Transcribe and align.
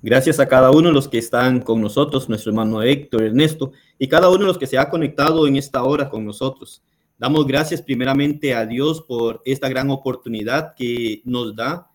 Gracias 0.00 0.38
a 0.38 0.46
cada 0.46 0.70
uno 0.70 0.88
de 0.88 0.94
los 0.94 1.08
que 1.08 1.18
están 1.18 1.60
con 1.60 1.80
nosotros, 1.80 2.28
nuestro 2.28 2.50
hermano 2.50 2.82
Héctor, 2.82 3.24
Ernesto, 3.24 3.72
y 3.98 4.06
cada 4.06 4.28
uno 4.28 4.38
de 4.38 4.46
los 4.46 4.58
que 4.58 4.68
se 4.68 4.78
ha 4.78 4.90
conectado 4.90 5.48
en 5.48 5.56
esta 5.56 5.82
hora 5.82 6.08
con 6.08 6.24
nosotros. 6.24 6.84
Damos 7.18 7.48
gracias 7.48 7.82
primeramente 7.82 8.54
a 8.54 8.64
Dios 8.64 9.02
por 9.02 9.42
esta 9.44 9.68
gran 9.68 9.90
oportunidad 9.90 10.74
que 10.76 11.20
nos 11.24 11.56
da, 11.56 11.88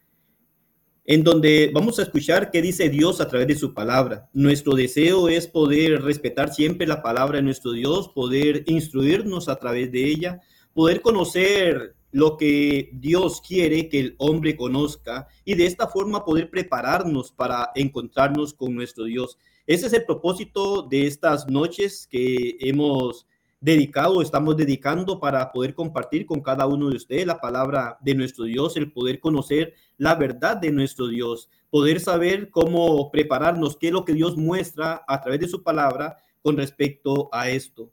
en 1.05 1.23
donde 1.23 1.71
vamos 1.73 1.97
a 1.97 2.03
escuchar 2.03 2.51
qué 2.51 2.61
dice 2.61 2.89
Dios 2.89 3.21
a 3.21 3.29
través 3.29 3.47
de 3.47 3.55
su 3.55 3.73
palabra. 3.73 4.29
Nuestro 4.33 4.73
deseo 4.75 5.29
es 5.29 5.47
poder 5.47 6.01
respetar 6.01 6.53
siempre 6.53 6.85
la 6.85 7.01
palabra 7.01 7.37
de 7.37 7.43
nuestro 7.43 7.71
Dios, 7.71 8.09
poder 8.09 8.65
instruirnos 8.67 9.47
a 9.47 9.55
través 9.55 9.89
de 9.93 10.05
ella, 10.05 10.41
poder 10.73 11.01
conocer 11.01 11.95
lo 12.13 12.37
que 12.37 12.91
Dios 12.93 13.41
quiere 13.41 13.89
que 13.89 13.99
el 13.99 14.15
hombre 14.19 14.55
conozca 14.55 15.27
y 15.43 15.55
de 15.55 15.65
esta 15.65 15.87
forma 15.87 16.23
poder 16.23 16.49
prepararnos 16.49 17.31
para 17.31 17.71
encontrarnos 17.75 18.53
con 18.53 18.73
nuestro 18.73 19.05
Dios. 19.05 19.37
Ese 19.65 19.87
es 19.87 19.93
el 19.93 20.05
propósito 20.05 20.83
de 20.83 21.07
estas 21.07 21.47
noches 21.49 22.07
que 22.09 22.57
hemos 22.59 23.25
dedicado, 23.59 24.21
estamos 24.21 24.57
dedicando 24.57 25.21
para 25.21 25.51
poder 25.51 25.73
compartir 25.73 26.25
con 26.25 26.41
cada 26.41 26.67
uno 26.67 26.89
de 26.89 26.97
ustedes 26.97 27.25
la 27.25 27.39
palabra 27.39 27.97
de 28.01 28.13
nuestro 28.13 28.43
Dios, 28.43 28.75
el 28.75 28.91
poder 28.91 29.21
conocer 29.21 29.73
la 29.97 30.15
verdad 30.15 30.57
de 30.57 30.69
nuestro 30.71 31.07
Dios, 31.07 31.49
poder 31.69 32.01
saber 32.01 32.49
cómo 32.49 33.09
prepararnos, 33.09 33.77
qué 33.77 33.87
es 33.87 33.93
lo 33.93 34.03
que 34.03 34.13
Dios 34.13 34.35
muestra 34.35 35.03
a 35.07 35.21
través 35.21 35.39
de 35.39 35.47
su 35.47 35.63
palabra 35.63 36.17
con 36.41 36.57
respecto 36.57 37.29
a 37.31 37.49
esto. 37.49 37.92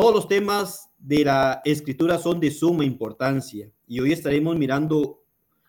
Todos 0.00 0.14
los 0.14 0.28
temas 0.28 0.92
de 0.96 1.24
la 1.24 1.60
escritura 1.64 2.18
son 2.18 2.38
de 2.38 2.52
suma 2.52 2.84
importancia 2.84 3.68
y 3.84 3.98
hoy 3.98 4.12
estaremos 4.12 4.56
mirando 4.56 5.24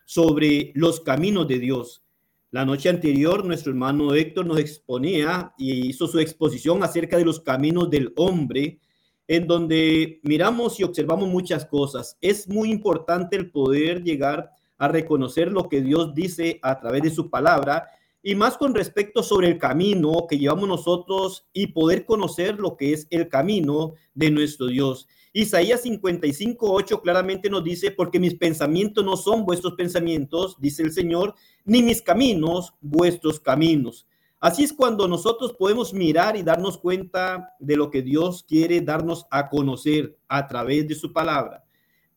sobre 0.06 0.72
los 0.76 1.00
caminos 1.00 1.48
de 1.48 1.58
Dios. 1.58 2.04
La 2.52 2.64
noche 2.64 2.90
anterior, 2.90 3.44
nuestro 3.44 3.72
hermano 3.72 4.14
Héctor 4.14 4.46
nos 4.46 4.60
exponía 4.60 5.56
y 5.58 5.88
hizo 5.88 6.06
su 6.06 6.20
exposición 6.20 6.84
acerca 6.84 7.18
de 7.18 7.26
los 7.26 7.40
caminos 7.40 7.90
del 7.90 8.14
hombre, 8.18 8.80
en 9.28 9.48
donde 9.48 10.20
miramos 10.22 10.80
y 10.80 10.84
observamos 10.84 11.28
muchas 11.28 11.66
cosas. 11.66 12.16
Es 12.22 12.48
muy 12.48 12.70
importante 12.70 13.36
el 13.36 13.50
poder 13.50 14.04
llegar 14.04 14.52
a 14.78 14.90
reconocer 14.90 15.52
lo 15.52 15.68
que 15.68 15.82
Dios 15.82 16.14
dice 16.14 16.60
a 16.62 16.80
través 16.80 17.02
de 17.02 17.10
su 17.10 17.32
palabra 17.32 17.88
y 18.22 18.36
más 18.36 18.58
con 18.58 18.76
respecto 18.76 19.24
sobre 19.24 19.48
el 19.48 19.58
camino 19.58 20.26
que 20.28 20.38
llevamos 20.38 20.68
nosotros 20.68 21.48
y 21.54 21.68
poder 21.68 22.06
conocer 22.06 22.60
lo 22.60 22.76
que 22.76 22.94
es 22.94 23.08
el 23.10 23.30
camino 23.30 23.94
de 24.14 24.32
nuestro 24.32 24.68
Dios. 24.68 25.08
Isaías 25.32 25.84
55, 25.84 26.72
8 26.72 27.02
claramente 27.02 27.50
nos 27.50 27.64
dice, 27.64 27.92
porque 27.92 28.20
mis 28.20 28.36
pensamientos 28.36 29.06
no 29.06 29.16
son 29.16 29.46
vuestros 29.46 29.74
pensamientos, 29.76 30.58
dice 30.60 30.84
el 30.84 30.92
Señor, 30.92 31.36
ni 31.66 31.84
mis 31.84 32.02
caminos 32.02 32.74
vuestros 32.82 33.40
caminos. 33.40 34.08
Así 34.40 34.64
es 34.64 34.74
cuando 34.74 35.08
nosotros 35.08 35.54
podemos 35.54 35.94
mirar 35.94 36.36
y 36.36 36.44
darnos 36.44 36.78
cuenta 36.78 37.56
de 37.60 37.76
lo 37.76 37.92
que 37.92 38.02
Dios 38.02 38.44
quiere 38.48 38.82
darnos 38.82 39.26
a 39.30 39.50
conocer 39.50 40.18
a 40.28 40.48
través 40.48 40.88
de 40.88 40.96
su 40.96 41.12
palabra. 41.14 41.64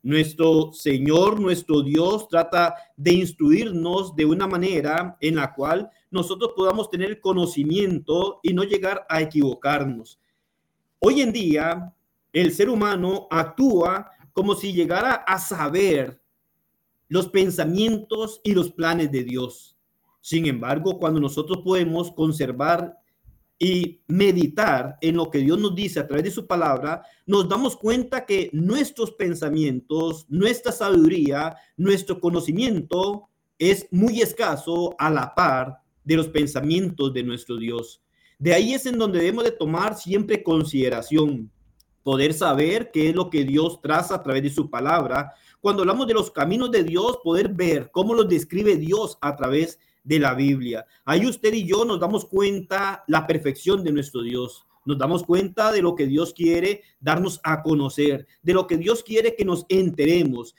Nuestro 0.03 0.73
Señor, 0.73 1.41
nuestro 1.41 1.83
Dios, 1.83 2.27
trata 2.29 2.75
de 2.97 3.13
instruirnos 3.13 4.17
de 4.17 4.25
una 4.25 4.49
manera 4.49 5.17
en 5.21 5.37
la 5.37 5.55
cual 5.55 5.89
nosotros 6.11 6.53
podamos 6.57 6.91
tener 6.91 7.21
conocimiento 7.21 8.41
y 8.43 8.53
no 8.53 8.65
llegar 8.65 9.07
a 9.09 9.21
equivocarnos. 9.21 10.19
Hoy 10.99 11.21
en 11.21 11.33
día, 11.33 11.95
el 12.33 12.53
ser 12.53 12.69
humano 12.69 13.29
actúa 13.31 14.11
como 14.33 14.55
si 14.55 14.73
llegara 14.73 15.15
a 15.15 15.39
saber 15.39 16.21
los 17.09 17.29
pensamientos 17.29 18.41
y 18.43 18.53
los 18.53 18.73
planes 18.73 19.13
de 19.13 19.23
Dios. 19.23 19.77
Sin 20.21 20.47
embargo, 20.47 20.99
cuando 20.99 21.21
nosotros 21.21 21.59
podemos 21.63 22.11
conservar 22.11 23.02
y 23.59 24.01
meditar 24.09 24.97
en 25.01 25.17
lo 25.17 25.31
que 25.31 25.39
Dios 25.39 25.59
nos 25.59 25.75
dice 25.75 26.01
a 26.01 26.07
través 26.07 26.25
de 26.25 26.31
su 26.31 26.47
palabra, 26.47 27.03
nos 27.27 27.49
damos 27.49 27.77
cuenta 27.77 28.27
que 28.27 28.51
nuestros 28.53 29.13
pensamientos, 29.13 30.27
nuestra 30.29 30.73
sabiduría, 30.73 31.57
nuestro 31.77 32.21
conocimiento 32.21 33.29
es 33.59 33.87
muy 33.93 34.21
escaso 34.21 34.95
a 34.99 35.11
la 35.11 35.35
par 35.35 35.79
de 36.05 36.17
los 36.17 36.29
pensamientos 36.29 37.13
de 37.13 37.23
nuestro 37.23 37.57
Dios. 37.57 38.03
De 38.39 38.53
ahí 38.53 38.75
es 38.75 38.87
en 38.87 38.99
donde 38.99 39.21
debemos 39.21 39.45
de 39.45 39.53
tomar 39.53 39.97
siempre 39.97 40.43
consideración, 40.43 41.49
poder 42.03 42.35
saber 42.35 42.91
qué 42.91 43.11
es 43.11 43.15
lo 43.15 43.31
que 43.31 43.45
Dios 43.45 43.81
traza 43.81 44.17
a 44.17 44.23
través 44.23 44.43
de 44.43 44.51
su 44.51 44.69
palabra. 44.69 45.33
Cuando 45.61 45.83
hablamos 45.83 46.09
de 46.09 46.15
los 46.15 46.33
caminos 46.33 46.73
de 46.73 46.83
Dios, 46.83 47.19
poder 47.23 47.51
ver 47.51 47.91
cómo 47.93 48.15
los 48.15 48.29
describe 48.29 48.77
Dios 48.77 49.17
a 49.21 49.37
través 49.37 49.77
de 49.77 49.92
de 50.05 50.19
la 50.19 50.35
Biblia. 50.35 50.87
Ahí 51.05 51.27
usted 51.27 51.53
y 51.53 51.67
yo 51.67 51.85
nos 51.85 52.01
damos 52.01 52.25
cuenta 52.25 53.05
la 53.07 53.27
perfección 53.27 53.85
de 53.85 53.93
nuestro 53.93 54.23
Dios. 54.23 54.67
Nos 54.85 54.99
damos 54.99 55.23
cuenta 55.23 55.71
de 55.71 55.83
lo 55.83 55.95
que 55.95 56.07
Dios 56.07 56.33
quiere 56.33 56.83
darnos 57.01 57.41
a 57.45 57.63
conocer, 57.63 58.27
de 58.43 58.55
lo 58.55 58.67
que 58.67 58.77
Dios 58.77 59.03
quiere 59.03 59.37
que 59.37 59.45
nos 59.45 59.65
enteremos, 59.69 60.55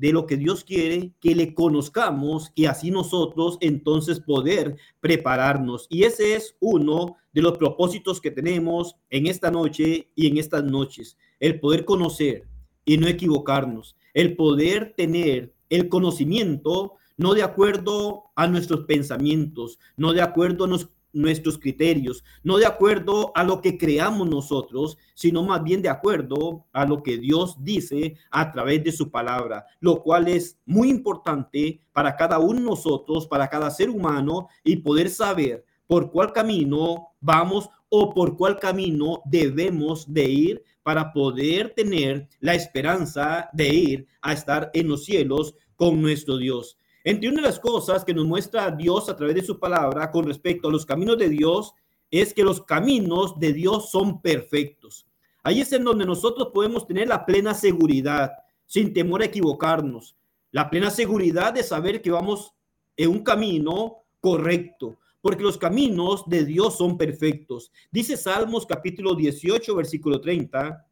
de 0.00 0.12
lo 0.12 0.26
que 0.26 0.38
Dios 0.38 0.64
quiere 0.64 1.12
que 1.20 1.34
le 1.34 1.52
conozcamos 1.52 2.52
y 2.54 2.64
así 2.64 2.90
nosotros 2.90 3.58
entonces 3.60 4.18
poder 4.18 4.76
prepararnos. 5.00 5.86
Y 5.90 6.04
ese 6.04 6.34
es 6.36 6.56
uno 6.58 7.16
de 7.34 7.42
los 7.42 7.58
propósitos 7.58 8.18
que 8.18 8.30
tenemos 8.30 8.96
en 9.10 9.26
esta 9.26 9.50
noche 9.50 10.08
y 10.14 10.26
en 10.26 10.38
estas 10.38 10.64
noches, 10.64 11.18
el 11.38 11.60
poder 11.60 11.84
conocer 11.84 12.44
y 12.86 12.96
no 12.96 13.08
equivocarnos, 13.08 13.94
el 14.14 14.36
poder 14.36 14.94
tener 14.96 15.52
el 15.68 15.90
conocimiento 15.90 16.94
no 17.20 17.34
de 17.34 17.42
acuerdo 17.42 18.30
a 18.34 18.46
nuestros 18.46 18.86
pensamientos, 18.86 19.78
no 19.94 20.14
de 20.14 20.22
acuerdo 20.22 20.64
a 20.64 20.78
nuestros 21.12 21.58
criterios, 21.58 22.24
no 22.42 22.56
de 22.56 22.64
acuerdo 22.64 23.30
a 23.34 23.44
lo 23.44 23.60
que 23.60 23.76
creamos 23.76 24.26
nosotros, 24.26 24.96
sino 25.14 25.42
más 25.42 25.62
bien 25.62 25.82
de 25.82 25.90
acuerdo 25.90 26.64
a 26.72 26.86
lo 26.86 27.02
que 27.02 27.18
Dios 27.18 27.62
dice 27.62 28.16
a 28.30 28.50
través 28.50 28.82
de 28.84 28.92
su 28.92 29.10
palabra, 29.10 29.66
lo 29.80 30.02
cual 30.02 30.28
es 30.28 30.58
muy 30.64 30.88
importante 30.88 31.82
para 31.92 32.16
cada 32.16 32.38
uno 32.38 32.58
de 32.58 32.66
nosotros, 32.66 33.26
para 33.26 33.50
cada 33.50 33.70
ser 33.70 33.90
humano 33.90 34.48
y 34.64 34.76
poder 34.76 35.10
saber 35.10 35.66
por 35.86 36.10
cuál 36.10 36.32
camino 36.32 37.08
vamos 37.20 37.68
o 37.90 38.14
por 38.14 38.34
cuál 38.38 38.58
camino 38.58 39.20
debemos 39.26 40.10
de 40.10 40.24
ir 40.24 40.62
para 40.82 41.12
poder 41.12 41.74
tener 41.74 42.30
la 42.40 42.54
esperanza 42.54 43.50
de 43.52 43.68
ir 43.68 44.06
a 44.22 44.32
estar 44.32 44.70
en 44.72 44.88
los 44.88 45.04
cielos 45.04 45.54
con 45.76 46.00
nuestro 46.00 46.38
Dios. 46.38 46.78
Entre 47.02 47.28
una 47.28 47.40
de 47.40 47.48
las 47.48 47.58
cosas 47.58 48.04
que 48.04 48.12
nos 48.12 48.26
muestra 48.26 48.70
Dios 48.70 49.08
a 49.08 49.16
través 49.16 49.34
de 49.34 49.42
su 49.42 49.58
palabra 49.58 50.10
con 50.10 50.26
respecto 50.26 50.68
a 50.68 50.72
los 50.72 50.84
caminos 50.84 51.16
de 51.16 51.30
Dios 51.30 51.72
es 52.10 52.34
que 52.34 52.44
los 52.44 52.62
caminos 52.62 53.38
de 53.38 53.52
Dios 53.54 53.90
son 53.90 54.20
perfectos. 54.20 55.06
Ahí 55.42 55.60
es 55.60 55.72
en 55.72 55.84
donde 55.84 56.04
nosotros 56.04 56.48
podemos 56.52 56.86
tener 56.86 57.08
la 57.08 57.24
plena 57.24 57.54
seguridad, 57.54 58.32
sin 58.66 58.92
temor 58.92 59.22
a 59.22 59.26
equivocarnos, 59.26 60.16
la 60.50 60.68
plena 60.68 60.90
seguridad 60.90 61.54
de 61.54 61.62
saber 61.62 62.02
que 62.02 62.10
vamos 62.10 62.52
en 62.96 63.10
un 63.10 63.22
camino 63.22 64.04
correcto, 64.20 64.98
porque 65.22 65.42
los 65.42 65.56
caminos 65.56 66.24
de 66.26 66.44
Dios 66.44 66.76
son 66.76 66.98
perfectos. 66.98 67.72
Dice 67.90 68.18
Salmos 68.18 68.66
capítulo 68.66 69.14
18, 69.14 69.74
versículo 69.74 70.20
30, 70.20 70.86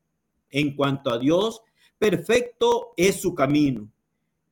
en 0.51 0.75
cuanto 0.75 1.11
a 1.11 1.19
Dios, 1.19 1.61
perfecto 1.99 2.95
es 2.97 3.21
su 3.21 3.35
camino. 3.35 3.91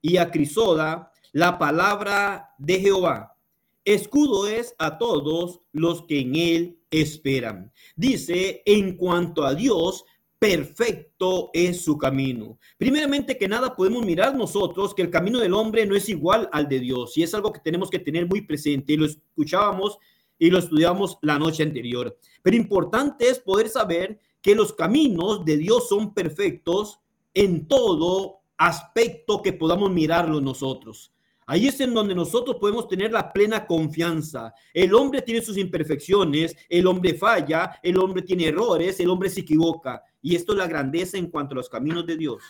Y 0.03 0.19
a 0.19 0.31
Crisoda, 0.31 1.13
la 1.33 1.59
palabra 1.59 2.55
de 2.59 2.81
Jehová. 2.81 3.37
Escudo 3.85 4.49
es 4.49 4.75
a 4.79 4.99
todos 4.99 5.61
los 5.73 6.03
que 6.03 6.21
en 6.21 6.37
él 6.37 6.79
esperan. 6.91 7.73
Dice, 7.95 8.63
en 8.67 8.97
cuanto 8.97 9.45
a 9.45 9.55
Dios, 9.55 10.05
perfecto 10.39 11.51
es 11.53 11.83
su 11.83 11.97
camino. 11.97 12.59
Primeramente 12.77 13.39
que 13.39 13.49
nada 13.49 13.75
podemos 13.75 14.05
mirar 14.05 14.35
nosotros 14.35 14.95
que 14.95 15.03
el 15.03 15.11
camino 15.11 15.39
del 15.39 15.55
hombre 15.55 15.87
no 15.87 15.97
es 15.97 16.09
igual 16.09 16.49
al 16.53 16.69
de 16.69 16.81
Dios 16.81 17.17
y 17.17 17.23
es 17.23 17.35
algo 17.35 17.53
que 17.53 17.61
tenemos 17.61 17.91
que 17.91 17.99
tener 17.99 18.27
muy 18.27 18.43
presente 18.43 18.93
y 18.93 18.97
lo 18.97 19.07
escuchábamos 19.07 19.99
y 20.39 20.51
lo 20.51 20.59
estudiamos 20.59 21.19
la 21.23 21.39
noche 21.39 21.63
anterior. 21.63 22.19
Pero 22.43 22.57
importante 22.57 23.29
es 23.29 23.39
poder 23.39 23.69
saber 23.69 24.21
que 24.43 24.55
los 24.55 24.73
caminos 24.73 25.45
de 25.45 25.57
Dios 25.57 25.89
son 25.89 26.13
perfectos 26.13 27.01
en 27.35 27.67
todo 27.67 28.41
aspecto 28.57 29.43
que 29.43 29.53
podamos 29.53 29.91
mirarlo 29.91 30.41
nosotros. 30.41 31.13
Ahí 31.49 31.69
es 31.69 31.79
en 31.81 31.95
donde 31.95 32.13
nosotros 32.13 32.57
podemos 32.57 32.89
tener 32.89 33.13
la 33.13 33.33
plena 33.33 33.67
confianza. 33.67 34.53
El 34.75 34.93
hombre 34.95 35.23
tiene 35.23 35.41
sus 35.41 35.57
imperfecciones, 35.57 36.57
el 36.69 36.89
hombre 36.89 37.15
falla, 37.15 37.79
el 37.85 37.99
hombre 37.99 38.23
tiene 38.23 38.49
errores, 38.49 38.99
el 38.99 39.11
hombre 39.11 39.31
se 39.31 39.41
equivoca. 39.41 40.03
Y 40.21 40.35
esto 40.35 40.53
es 40.53 40.59
la 40.59 40.67
grandeza 40.67 41.19
en 41.19 41.29
cuanto 41.31 41.55
a 41.55 41.59
los 41.59 41.69
caminos 41.69 42.05
de 42.05 42.17
Dios. 42.17 42.43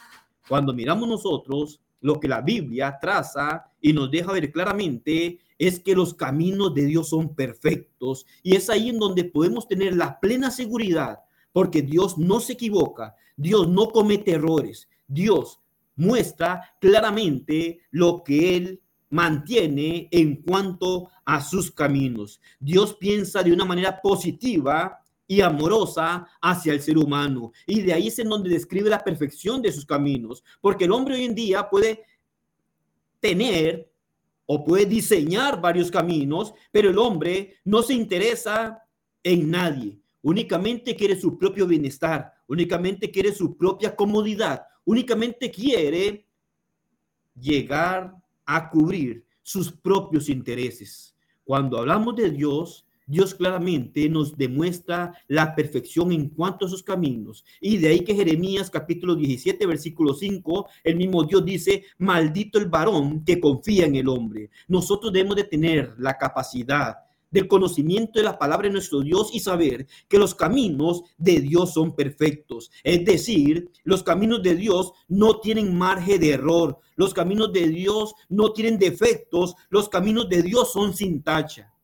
Cuando 0.48 0.72
miramos 0.72 1.06
nosotros 1.06 1.82
lo 2.00 2.18
que 2.18 2.28
la 2.28 2.40
Biblia 2.40 2.96
traza 2.98 3.70
y 3.82 3.92
nos 3.92 4.10
deja 4.10 4.32
ver 4.32 4.50
claramente 4.50 5.40
es 5.58 5.80
que 5.80 5.94
los 5.94 6.14
caminos 6.14 6.72
de 6.72 6.86
Dios 6.86 7.10
son 7.10 7.34
perfectos. 7.34 8.24
Y 8.42 8.56
es 8.56 8.70
ahí 8.70 8.88
en 8.88 8.98
donde 8.98 9.24
podemos 9.24 9.68
tener 9.68 9.94
la 9.94 10.18
plena 10.20 10.50
seguridad, 10.50 11.18
porque 11.52 11.82
Dios 11.82 12.16
no 12.16 12.40
se 12.40 12.54
equivoca, 12.54 13.14
Dios 13.36 13.68
no 13.68 13.90
comete 13.90 14.32
errores, 14.32 14.88
Dios 15.06 15.60
muestra 15.96 16.76
claramente 16.80 17.80
lo 17.90 18.22
que 18.22 18.56
Él 18.56 18.82
mantiene 19.10 20.08
en 20.10 20.36
cuanto 20.42 21.10
a 21.24 21.40
sus 21.40 21.70
caminos. 21.70 22.40
Dios 22.58 22.94
piensa 22.94 23.42
de 23.42 23.52
una 23.52 23.64
manera 23.64 24.00
positiva 24.00 24.98
y 25.28 25.40
amorosa 25.40 26.26
hacia 26.40 26.72
el 26.72 26.80
ser 26.80 26.98
humano. 26.98 27.52
Y 27.66 27.82
de 27.82 27.92
ahí 27.92 28.08
es 28.08 28.18
en 28.18 28.28
donde 28.28 28.50
describe 28.50 28.90
la 28.90 29.02
perfección 29.02 29.60
de 29.62 29.72
sus 29.72 29.84
caminos, 29.84 30.42
porque 30.60 30.84
el 30.84 30.92
hombre 30.92 31.14
hoy 31.14 31.24
en 31.24 31.34
día 31.34 31.68
puede 31.68 32.04
tener 33.20 33.90
o 34.46 34.64
puede 34.64 34.86
diseñar 34.86 35.60
varios 35.60 35.90
caminos, 35.90 36.54
pero 36.70 36.90
el 36.90 36.98
hombre 36.98 37.56
no 37.64 37.82
se 37.82 37.94
interesa 37.94 38.82
en 39.24 39.50
nadie, 39.50 39.98
únicamente 40.22 40.94
quiere 40.94 41.20
su 41.20 41.36
propio 41.36 41.66
bienestar, 41.66 42.32
únicamente 42.46 43.10
quiere 43.10 43.34
su 43.34 43.56
propia 43.56 43.96
comodidad, 43.96 44.62
únicamente 44.84 45.50
quiere 45.50 46.28
llegar 47.34 48.14
a 48.46 48.70
cubrir 48.70 49.24
sus 49.42 49.70
propios 49.70 50.28
intereses. 50.28 51.14
Cuando 51.44 51.78
hablamos 51.78 52.16
de 52.16 52.30
Dios, 52.30 52.86
Dios 53.06 53.34
claramente 53.34 54.08
nos 54.08 54.36
demuestra 54.36 55.14
la 55.28 55.54
perfección 55.54 56.10
en 56.10 56.28
cuanto 56.28 56.66
a 56.66 56.68
sus 56.68 56.82
caminos. 56.82 57.44
Y 57.60 57.76
de 57.76 57.88
ahí 57.88 58.00
que 58.00 58.16
Jeremías 58.16 58.68
capítulo 58.68 59.14
17, 59.14 59.64
versículo 59.64 60.12
5, 60.12 60.68
el 60.82 60.96
mismo 60.96 61.22
Dios 61.22 61.44
dice, 61.44 61.84
maldito 61.98 62.58
el 62.58 62.66
varón 62.66 63.24
que 63.24 63.38
confía 63.38 63.86
en 63.86 63.94
el 63.94 64.08
hombre. 64.08 64.50
Nosotros 64.66 65.12
debemos 65.12 65.36
de 65.36 65.44
tener 65.44 65.94
la 65.98 66.18
capacidad 66.18 67.05
del 67.36 67.48
conocimiento 67.48 68.18
de 68.18 68.24
la 68.24 68.38
palabra 68.38 68.66
de 68.66 68.72
nuestro 68.72 69.02
Dios 69.02 69.28
y 69.30 69.40
saber 69.40 69.86
que 70.08 70.18
los 70.18 70.34
caminos 70.34 71.02
de 71.18 71.40
Dios 71.42 71.74
son 71.74 71.94
perfectos. 71.94 72.70
Es 72.82 73.04
decir, 73.04 73.70
los 73.84 74.02
caminos 74.02 74.42
de 74.42 74.54
Dios 74.54 74.92
no 75.06 75.38
tienen 75.40 75.76
margen 75.76 76.18
de 76.18 76.30
error. 76.30 76.78
Los 76.94 77.12
caminos 77.12 77.52
de 77.52 77.68
Dios 77.68 78.14
no 78.30 78.54
tienen 78.54 78.78
defectos. 78.78 79.54
Los 79.68 79.90
caminos 79.90 80.30
de 80.30 80.42
Dios 80.42 80.72
son 80.72 80.94
sin 80.94 81.22
tacha. 81.22 81.74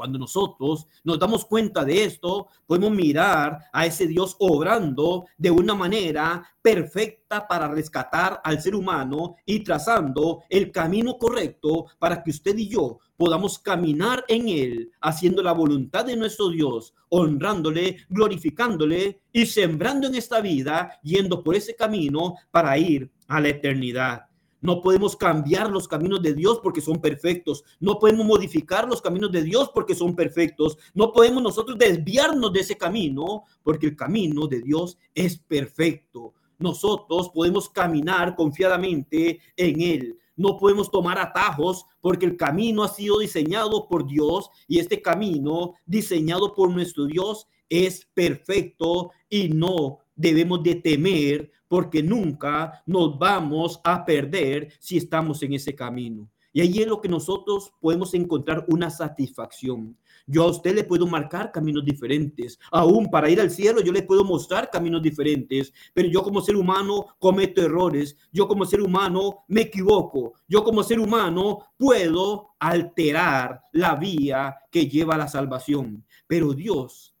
Cuando 0.00 0.18
nosotros 0.18 0.86
nos 1.04 1.18
damos 1.18 1.44
cuenta 1.44 1.84
de 1.84 2.04
esto, 2.04 2.48
podemos 2.66 2.90
mirar 2.90 3.58
a 3.70 3.84
ese 3.84 4.06
Dios 4.06 4.34
obrando 4.38 5.26
de 5.36 5.50
una 5.50 5.74
manera 5.74 6.42
perfecta 6.62 7.46
para 7.46 7.68
rescatar 7.68 8.40
al 8.42 8.62
ser 8.62 8.74
humano 8.74 9.36
y 9.44 9.60
trazando 9.60 10.42
el 10.48 10.72
camino 10.72 11.18
correcto 11.18 11.84
para 11.98 12.22
que 12.22 12.30
usted 12.30 12.56
y 12.56 12.70
yo 12.70 13.00
podamos 13.14 13.58
caminar 13.58 14.24
en 14.26 14.48
él, 14.48 14.90
haciendo 15.02 15.42
la 15.42 15.52
voluntad 15.52 16.06
de 16.06 16.16
nuestro 16.16 16.48
Dios, 16.48 16.94
honrándole, 17.10 17.98
glorificándole 18.08 19.20
y 19.30 19.44
sembrando 19.44 20.06
en 20.06 20.14
esta 20.14 20.40
vida, 20.40 20.98
yendo 21.02 21.44
por 21.44 21.56
ese 21.56 21.76
camino 21.76 22.36
para 22.50 22.78
ir 22.78 23.12
a 23.28 23.38
la 23.38 23.50
eternidad. 23.50 24.29
No 24.60 24.82
podemos 24.82 25.16
cambiar 25.16 25.70
los 25.70 25.88
caminos 25.88 26.22
de 26.22 26.34
Dios 26.34 26.60
porque 26.62 26.80
son 26.80 27.00
perfectos. 27.00 27.64
No 27.78 27.98
podemos 27.98 28.26
modificar 28.26 28.86
los 28.86 29.00
caminos 29.00 29.32
de 29.32 29.42
Dios 29.42 29.70
porque 29.72 29.94
son 29.94 30.14
perfectos. 30.14 30.76
No 30.94 31.12
podemos 31.12 31.42
nosotros 31.42 31.78
desviarnos 31.78 32.52
de 32.52 32.60
ese 32.60 32.76
camino 32.76 33.44
porque 33.62 33.86
el 33.86 33.96
camino 33.96 34.46
de 34.46 34.60
Dios 34.60 34.98
es 35.14 35.38
perfecto. 35.38 36.34
Nosotros 36.58 37.30
podemos 37.30 37.70
caminar 37.70 38.36
confiadamente 38.36 39.40
en 39.56 39.80
Él. 39.80 40.18
No 40.36 40.56
podemos 40.56 40.90
tomar 40.90 41.18
atajos 41.18 41.86
porque 42.00 42.26
el 42.26 42.36
camino 42.36 42.82
ha 42.82 42.88
sido 42.88 43.18
diseñado 43.18 43.88
por 43.88 44.06
Dios 44.06 44.50
y 44.68 44.78
este 44.78 45.00
camino 45.00 45.74
diseñado 45.86 46.54
por 46.54 46.70
nuestro 46.70 47.06
Dios 47.06 47.46
es 47.70 48.06
perfecto 48.14 49.10
y 49.28 49.48
no 49.48 49.98
debemos 50.20 50.62
de 50.62 50.74
temer 50.74 51.50
porque 51.66 52.02
nunca 52.02 52.82
nos 52.84 53.18
vamos 53.18 53.80
a 53.84 54.04
perder 54.04 54.72
si 54.78 54.98
estamos 54.98 55.42
en 55.42 55.54
ese 55.54 55.74
camino. 55.74 56.28
Y 56.52 56.60
ahí 56.60 56.80
es 56.80 56.86
lo 56.86 57.00
que 57.00 57.08
nosotros 57.08 57.72
podemos 57.80 58.12
encontrar 58.12 58.64
una 58.68 58.90
satisfacción. 58.90 59.96
Yo 60.26 60.42
a 60.42 60.50
usted 60.50 60.74
le 60.74 60.84
puedo 60.84 61.06
marcar 61.06 61.52
caminos 61.52 61.84
diferentes. 61.84 62.58
Aún 62.72 63.08
para 63.08 63.30
ir 63.30 63.40
al 63.40 63.50
cielo 63.50 63.80
yo 63.80 63.92
le 63.92 64.02
puedo 64.02 64.24
mostrar 64.24 64.68
caminos 64.68 65.00
diferentes. 65.00 65.72
Pero 65.94 66.08
yo 66.08 66.24
como 66.24 66.40
ser 66.40 66.56
humano 66.56 67.06
cometo 67.20 67.62
errores. 67.62 68.16
Yo 68.32 68.48
como 68.48 68.64
ser 68.64 68.82
humano 68.82 69.44
me 69.46 69.62
equivoco. 69.62 70.34
Yo 70.48 70.64
como 70.64 70.82
ser 70.82 70.98
humano 70.98 71.60
puedo 71.78 72.50
alterar 72.58 73.62
la 73.72 73.94
vía 73.94 74.56
que 74.72 74.88
lleva 74.88 75.14
a 75.14 75.18
la 75.18 75.28
salvación. 75.28 76.04
Pero 76.26 76.52
Dios 76.52 77.14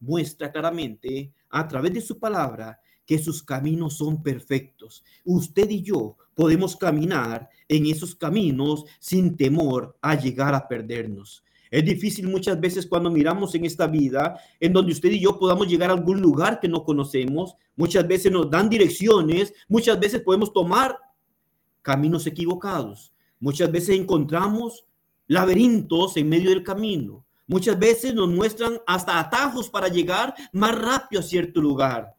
muestra 0.00 0.52
claramente 0.52 1.32
a 1.50 1.66
través 1.68 1.92
de 1.92 2.00
su 2.00 2.18
palabra 2.18 2.80
que 3.04 3.18
sus 3.18 3.42
caminos 3.42 3.96
son 3.96 4.22
perfectos. 4.22 5.04
Usted 5.24 5.68
y 5.68 5.82
yo 5.82 6.16
podemos 6.34 6.76
caminar 6.76 7.48
en 7.68 7.86
esos 7.86 8.14
caminos 8.14 8.84
sin 9.00 9.36
temor 9.36 9.98
a 10.00 10.14
llegar 10.14 10.54
a 10.54 10.68
perdernos. 10.68 11.44
Es 11.70 11.84
difícil 11.84 12.28
muchas 12.28 12.60
veces 12.60 12.86
cuando 12.86 13.10
miramos 13.10 13.54
en 13.54 13.64
esta 13.64 13.86
vida, 13.86 14.40
en 14.58 14.72
donde 14.72 14.92
usted 14.92 15.10
y 15.10 15.20
yo 15.20 15.38
podamos 15.38 15.68
llegar 15.68 15.90
a 15.90 15.94
algún 15.94 16.20
lugar 16.20 16.58
que 16.58 16.68
no 16.68 16.84
conocemos. 16.84 17.54
Muchas 17.76 18.06
veces 18.06 18.32
nos 18.32 18.50
dan 18.50 18.68
direcciones, 18.68 19.54
muchas 19.68 19.98
veces 19.98 20.20
podemos 20.22 20.52
tomar 20.52 20.96
caminos 21.82 22.26
equivocados. 22.26 23.12
Muchas 23.38 23.70
veces 23.70 23.98
encontramos 23.98 24.84
laberintos 25.28 26.16
en 26.16 26.28
medio 26.28 26.50
del 26.50 26.64
camino. 26.64 27.24
Muchas 27.50 27.76
veces 27.76 28.14
nos 28.14 28.28
muestran 28.28 28.78
hasta 28.86 29.18
atajos 29.18 29.68
para 29.68 29.88
llegar 29.88 30.32
más 30.52 30.72
rápido 30.78 31.18
a 31.18 31.24
cierto 31.24 31.60
lugar. 31.60 32.14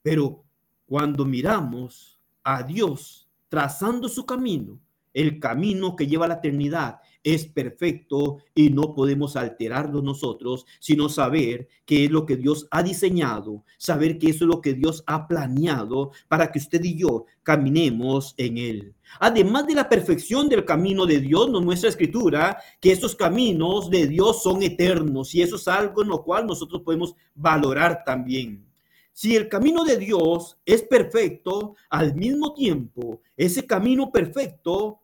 Pero 0.00 0.44
cuando 0.86 1.24
miramos 1.24 2.20
a 2.44 2.62
Dios 2.62 3.28
trazando 3.48 4.08
su 4.08 4.24
camino, 4.24 4.78
el 5.16 5.40
camino 5.40 5.96
que 5.96 6.06
lleva 6.06 6.26
a 6.26 6.28
la 6.28 6.34
eternidad 6.34 6.98
es 7.24 7.46
perfecto 7.46 8.36
y 8.54 8.68
no 8.68 8.94
podemos 8.94 9.34
alterarlo 9.34 10.02
nosotros, 10.02 10.66
sino 10.78 11.08
saber 11.08 11.68
qué 11.86 12.04
es 12.04 12.10
lo 12.10 12.26
que 12.26 12.36
Dios 12.36 12.68
ha 12.70 12.82
diseñado, 12.82 13.64
saber 13.78 14.18
que 14.18 14.28
eso 14.28 14.44
es 14.44 14.48
lo 14.48 14.60
que 14.60 14.74
Dios 14.74 15.02
ha 15.06 15.26
planeado 15.26 16.12
para 16.28 16.52
que 16.52 16.58
usted 16.58 16.84
y 16.84 16.98
yo 16.98 17.24
caminemos 17.42 18.34
en 18.36 18.58
él. 18.58 18.94
Además 19.18 19.66
de 19.66 19.74
la 19.74 19.88
perfección 19.88 20.50
del 20.50 20.66
camino 20.66 21.06
de 21.06 21.18
Dios, 21.18 21.48
nos 21.48 21.64
muestra 21.64 21.88
escritura 21.88 22.58
que 22.78 22.92
esos 22.92 23.16
caminos 23.16 23.88
de 23.88 24.06
Dios 24.06 24.42
son 24.42 24.62
eternos 24.62 25.34
y 25.34 25.40
eso 25.40 25.56
es 25.56 25.66
algo 25.66 26.02
en 26.02 26.08
lo 26.08 26.22
cual 26.22 26.46
nosotros 26.46 26.82
podemos 26.82 27.14
valorar 27.34 28.04
también. 28.04 28.66
Si 29.12 29.34
el 29.34 29.48
camino 29.48 29.82
de 29.82 29.96
Dios 29.96 30.58
es 30.66 30.82
perfecto, 30.82 31.74
al 31.88 32.14
mismo 32.14 32.52
tiempo, 32.52 33.22
ese 33.34 33.66
camino 33.66 34.12
perfecto 34.12 35.00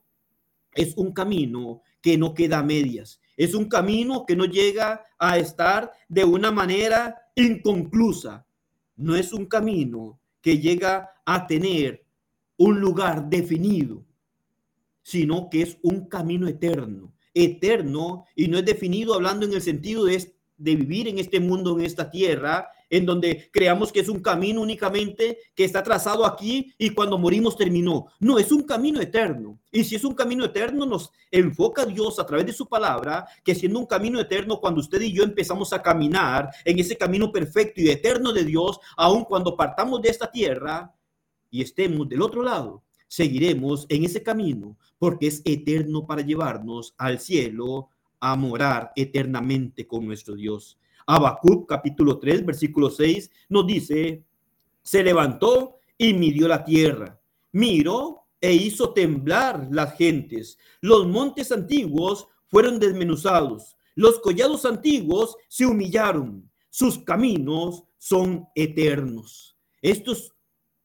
es 0.74 0.96
un 0.96 1.12
camino 1.12 1.82
que 2.00 2.18
no 2.18 2.34
queda 2.34 2.58
a 2.58 2.62
medias. 2.62 3.20
Es 3.36 3.54
un 3.54 3.66
camino 3.66 4.26
que 4.26 4.36
no 4.36 4.44
llega 4.44 5.04
a 5.18 5.38
estar 5.38 5.92
de 6.08 6.24
una 6.24 6.50
manera 6.50 7.30
inconclusa. 7.34 8.46
No 8.96 9.16
es 9.16 9.32
un 9.32 9.46
camino 9.46 10.20
que 10.40 10.58
llega 10.58 11.10
a 11.24 11.46
tener 11.46 12.04
un 12.56 12.80
lugar 12.80 13.28
definido, 13.28 14.04
sino 15.02 15.48
que 15.48 15.62
es 15.62 15.78
un 15.82 16.06
camino 16.08 16.48
eterno. 16.48 17.14
Eterno 17.34 18.26
y 18.36 18.48
no 18.48 18.58
es 18.58 18.64
definido 18.64 19.14
hablando 19.14 19.46
en 19.46 19.54
el 19.54 19.62
sentido 19.62 20.04
de, 20.04 20.34
de 20.62 20.76
vivir 20.76 21.08
en 21.08 21.18
este 21.18 21.40
mundo, 21.40 21.78
en 21.78 21.84
esta 21.84 22.08
tierra, 22.08 22.68
en 22.88 23.04
donde 23.04 23.48
creamos 23.50 23.90
que 23.90 24.00
es 24.00 24.08
un 24.08 24.20
camino 24.20 24.60
únicamente 24.60 25.38
que 25.54 25.64
está 25.64 25.82
trazado 25.82 26.24
aquí 26.24 26.72
y 26.78 26.90
cuando 26.90 27.18
morimos 27.18 27.56
terminó. 27.56 28.06
No, 28.20 28.38
es 28.38 28.52
un 28.52 28.62
camino 28.62 29.00
eterno. 29.00 29.58
Y 29.72 29.82
si 29.82 29.96
es 29.96 30.04
un 30.04 30.14
camino 30.14 30.44
eterno, 30.44 30.86
nos 30.86 31.10
enfoca 31.30 31.84
Dios 31.84 32.18
a 32.20 32.26
través 32.26 32.46
de 32.46 32.52
su 32.52 32.68
palabra, 32.68 33.26
que 33.42 33.54
siendo 33.54 33.80
un 33.80 33.86
camino 33.86 34.20
eterno, 34.20 34.60
cuando 34.60 34.80
usted 34.80 35.00
y 35.00 35.12
yo 35.12 35.24
empezamos 35.24 35.72
a 35.72 35.82
caminar 35.82 36.50
en 36.64 36.78
ese 36.78 36.96
camino 36.96 37.32
perfecto 37.32 37.80
y 37.80 37.88
eterno 37.88 38.32
de 38.32 38.44
Dios, 38.44 38.78
aun 38.96 39.24
cuando 39.24 39.56
partamos 39.56 40.00
de 40.00 40.10
esta 40.10 40.30
tierra 40.30 40.94
y 41.50 41.62
estemos 41.62 42.08
del 42.08 42.22
otro 42.22 42.42
lado, 42.42 42.84
seguiremos 43.08 43.86
en 43.88 44.04
ese 44.04 44.22
camino 44.22 44.76
porque 44.98 45.26
es 45.26 45.42
eterno 45.44 46.06
para 46.06 46.22
llevarnos 46.22 46.94
al 46.98 47.18
cielo 47.18 47.88
a 48.24 48.36
morar 48.36 48.92
eternamente 48.94 49.84
con 49.84 50.06
nuestro 50.06 50.36
Dios. 50.36 50.78
Habacuc 51.08 51.68
capítulo 51.68 52.20
3, 52.20 52.46
versículo 52.46 52.88
6 52.88 53.28
nos 53.48 53.66
dice, 53.66 54.24
se 54.80 55.02
levantó 55.02 55.80
y 55.98 56.14
midió 56.14 56.46
la 56.46 56.64
tierra, 56.64 57.20
miró 57.50 58.28
e 58.40 58.52
hizo 58.52 58.92
temblar 58.92 59.66
las 59.72 59.96
gentes. 59.96 60.56
Los 60.80 61.04
montes 61.08 61.50
antiguos 61.50 62.28
fueron 62.46 62.78
desmenuzados, 62.78 63.76
los 63.96 64.20
collados 64.20 64.64
antiguos 64.66 65.36
se 65.48 65.66
humillaron, 65.66 66.48
sus 66.70 67.00
caminos 67.00 67.82
son 67.98 68.46
eternos. 68.54 69.56
Esto 69.80 70.12
es 70.12 70.32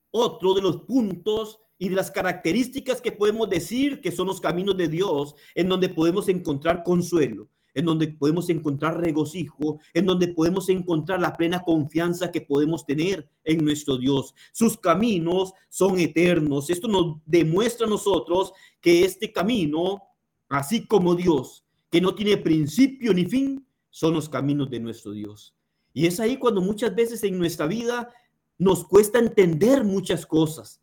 otro 0.10 0.56
de 0.56 0.64
los 0.64 0.78
puntos 0.78 1.60
y 1.78 1.90
de 1.90 1.96
las 1.96 2.12
características 2.12 3.02
que 3.02 3.12
podemos 3.12 3.50
decir 3.50 4.02
que 4.02 4.12
son 4.12 4.28
los 4.28 4.42
caminos 4.42 4.78
de 4.78 4.88
Dios 4.88 5.36
en 5.56 5.70
donde 5.70 5.90
podemos 5.90 6.28
encontrar 6.30 6.84
consuelo 6.84 7.50
en 7.78 7.86
donde 7.86 8.08
podemos 8.08 8.50
encontrar 8.50 9.00
regocijo, 9.00 9.80
en 9.94 10.08
donde 10.08 10.30
podemos 10.30 10.68
encontrar 10.68 11.22
la 11.22 11.38
plena 11.38 11.62
confianza 11.62 12.32
que 12.32 12.42
podemos 12.42 12.88
tener 12.88 13.30
en 13.44 13.64
nuestro 13.64 14.00
Dios. 14.00 14.34
Sus 14.52 14.78
caminos 14.78 15.54
son 15.70 16.00
eternos. 16.00 16.72
Esto 16.72 16.88
nos 16.88 17.18
demuestra 17.28 17.86
a 17.86 17.90
nosotros 17.90 18.52
que 18.82 19.06
este 19.06 19.32
camino, 19.32 20.02
así 20.50 20.88
como 20.88 21.14
Dios, 21.14 21.66
que 21.92 22.02
no 22.02 22.16
tiene 22.16 22.38
principio 22.38 23.14
ni 23.14 23.26
fin, 23.26 23.64
son 23.92 24.16
los 24.16 24.28
caminos 24.28 24.72
de 24.72 24.80
nuestro 24.80 25.12
Dios. 25.12 25.56
Y 25.94 26.08
es 26.08 26.20
ahí 26.20 26.38
cuando 26.38 26.62
muchas 26.62 26.96
veces 26.96 27.24
en 27.24 27.38
nuestra 27.38 27.68
vida 27.68 28.10
nos 28.58 28.86
cuesta 28.88 29.20
entender 29.20 29.84
muchas 29.84 30.26
cosas, 30.26 30.82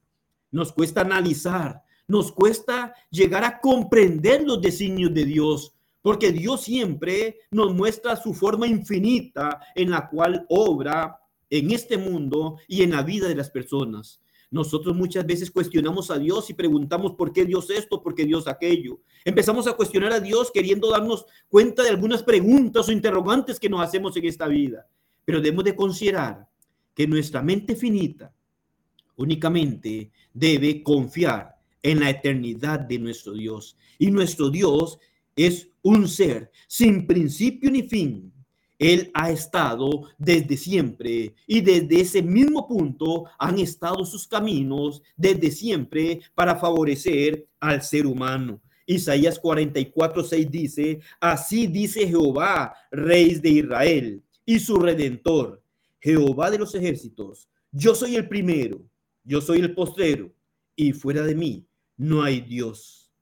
nos 0.54 0.72
cuesta 0.72 1.00
analizar, 1.00 1.82
nos 2.06 2.30
cuesta 2.30 2.94
llegar 3.10 3.42
a 3.42 3.60
comprender 3.60 4.44
los 4.44 4.62
designios 4.62 5.12
de 5.12 5.24
Dios, 5.24 5.74
porque 6.00 6.30
Dios 6.30 6.62
siempre 6.62 7.40
nos 7.50 7.74
muestra 7.74 8.14
su 8.14 8.32
forma 8.32 8.68
infinita 8.68 9.60
en 9.74 9.90
la 9.90 10.08
cual 10.08 10.46
obra 10.48 11.18
en 11.50 11.72
este 11.72 11.98
mundo 11.98 12.58
y 12.68 12.82
en 12.84 12.92
la 12.92 13.02
vida 13.02 13.26
de 13.26 13.34
las 13.34 13.50
personas. 13.50 14.20
Nosotros 14.48 14.94
muchas 14.94 15.26
veces 15.26 15.50
cuestionamos 15.50 16.12
a 16.12 16.18
Dios 16.18 16.48
y 16.50 16.54
preguntamos 16.54 17.14
por 17.14 17.32
qué 17.32 17.44
Dios 17.44 17.68
esto, 17.70 18.00
por 18.00 18.14
qué 18.14 18.24
Dios 18.24 18.46
aquello. 18.46 19.00
Empezamos 19.24 19.66
a 19.66 19.72
cuestionar 19.72 20.12
a 20.12 20.20
Dios 20.20 20.52
queriendo 20.54 20.88
darnos 20.88 21.26
cuenta 21.48 21.82
de 21.82 21.88
algunas 21.88 22.22
preguntas 22.22 22.88
o 22.88 22.92
interrogantes 22.92 23.58
que 23.58 23.68
nos 23.68 23.80
hacemos 23.80 24.16
en 24.16 24.26
esta 24.26 24.46
vida. 24.46 24.86
Pero 25.24 25.40
debemos 25.40 25.64
de 25.64 25.74
considerar 25.74 26.46
que 26.94 27.08
nuestra 27.08 27.42
mente 27.42 27.74
finita 27.74 28.32
únicamente 29.16 30.10
debe 30.32 30.82
confiar 30.82 31.56
en 31.82 32.00
la 32.00 32.10
eternidad 32.10 32.80
de 32.80 32.98
nuestro 32.98 33.34
Dios. 33.34 33.76
Y 33.98 34.10
nuestro 34.10 34.50
Dios 34.50 34.98
es 35.36 35.68
un 35.82 36.08
ser 36.08 36.50
sin 36.66 37.06
principio 37.06 37.70
ni 37.70 37.82
fin. 37.82 38.32
Él 38.78 39.10
ha 39.14 39.30
estado 39.30 40.08
desde 40.18 40.56
siempre 40.56 41.34
y 41.46 41.60
desde 41.60 42.00
ese 42.00 42.22
mismo 42.22 42.66
punto 42.66 43.24
han 43.38 43.58
estado 43.58 44.04
sus 44.04 44.26
caminos 44.26 45.02
desde 45.16 45.50
siempre 45.50 46.20
para 46.34 46.56
favorecer 46.56 47.46
al 47.60 47.82
ser 47.82 48.06
humano. 48.06 48.60
Isaías 48.86 49.38
44, 49.38 50.24
6 50.24 50.50
dice, 50.50 51.00
así 51.20 51.66
dice 51.66 52.06
Jehová, 52.06 52.74
rey 52.90 53.36
de 53.36 53.48
Israel 53.48 54.22
y 54.44 54.58
su 54.58 54.76
redentor, 54.76 55.62
Jehová 56.00 56.50
de 56.50 56.58
los 56.58 56.74
ejércitos, 56.74 57.48
yo 57.72 57.94
soy 57.94 58.16
el 58.16 58.28
primero, 58.28 58.82
yo 59.24 59.40
soy 59.40 59.60
el 59.60 59.74
postrero, 59.74 60.32
y 60.76 60.92
fuera 60.92 61.22
de 61.22 61.34
mí 61.34 61.66
no 61.96 62.22
hay 62.22 62.40
Dios. 62.40 63.12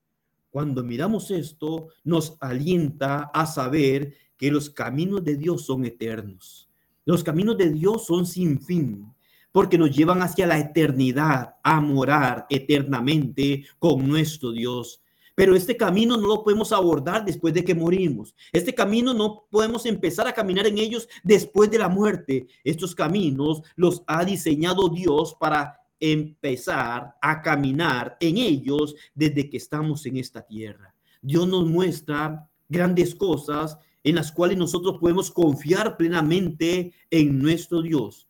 Cuando 0.51 0.83
miramos 0.85 1.31
esto, 1.31 1.89
nos 2.05 2.37
alienta 2.41 3.31
a 3.33 3.47
saber 3.47 4.15
que 4.37 4.51
los 4.51 4.69
caminos 4.69 5.25
de 5.25 5.37
Dios 5.37 5.65
son 5.65 5.85
eternos. 5.85 6.69
Los 7.05 7.25
caminos 7.25 7.57
de 7.57 7.71
Dios 7.71 8.07
son 8.07 8.27
sin 8.27 8.61
fin, 8.61 9.13
porque 9.51 9.79
nos 9.79 9.95
llevan 9.97 10.23
hacia 10.23 10.47
la 10.47 10.59
eternidad, 10.59 11.57
a 11.63 11.81
morar 11.81 12.47
eternamente 12.51 13.65
con 13.79 14.07
nuestro 14.07 14.53
Dios. 14.53 15.03
Pero 15.35 15.57
este 15.57 15.77
camino 15.77 16.17
no 16.17 16.27
lo 16.27 16.43
podemos 16.45 16.73
abordar 16.73 17.25
después 17.25 17.55
de 17.55 17.65
que 17.65 17.75
morimos. 17.75 18.35
Este 18.53 18.75
camino 18.75 19.15
no 19.15 19.47
podemos 19.51 19.87
empezar 19.87 20.27
a 20.27 20.35
caminar 20.35 20.67
en 20.67 20.79
ellos 20.79 21.09
después 21.23 21.71
de 21.71 21.79
la 21.79 21.89
muerte. 21.89 22.47
Estos 22.65 22.95
caminos 22.95 23.63
los 23.77 24.03
ha 24.07 24.25
diseñado 24.25 24.89
Dios 24.91 25.35
para 25.41 25.82
empezar 26.03 27.15
a 27.23 27.41
caminar 27.41 28.17
en 28.19 28.37
ellos 28.37 28.97
desde 29.15 29.49
que 29.49 29.57
estamos 29.57 30.05
en 30.05 30.17
esta 30.17 30.43
tierra. 30.43 30.93
Dios 31.23 31.47
nos 31.47 31.65
muestra 31.69 32.51
grandes 32.69 33.15
cosas 33.15 33.79
en 34.03 34.17
las 34.17 34.33
cuales 34.33 34.59
nosotros 34.59 34.99
podemos 34.99 35.31
confiar 35.31 35.97
plenamente 35.97 36.93
en 37.09 37.39
nuestro 37.39 37.83
Dios. 37.83 38.29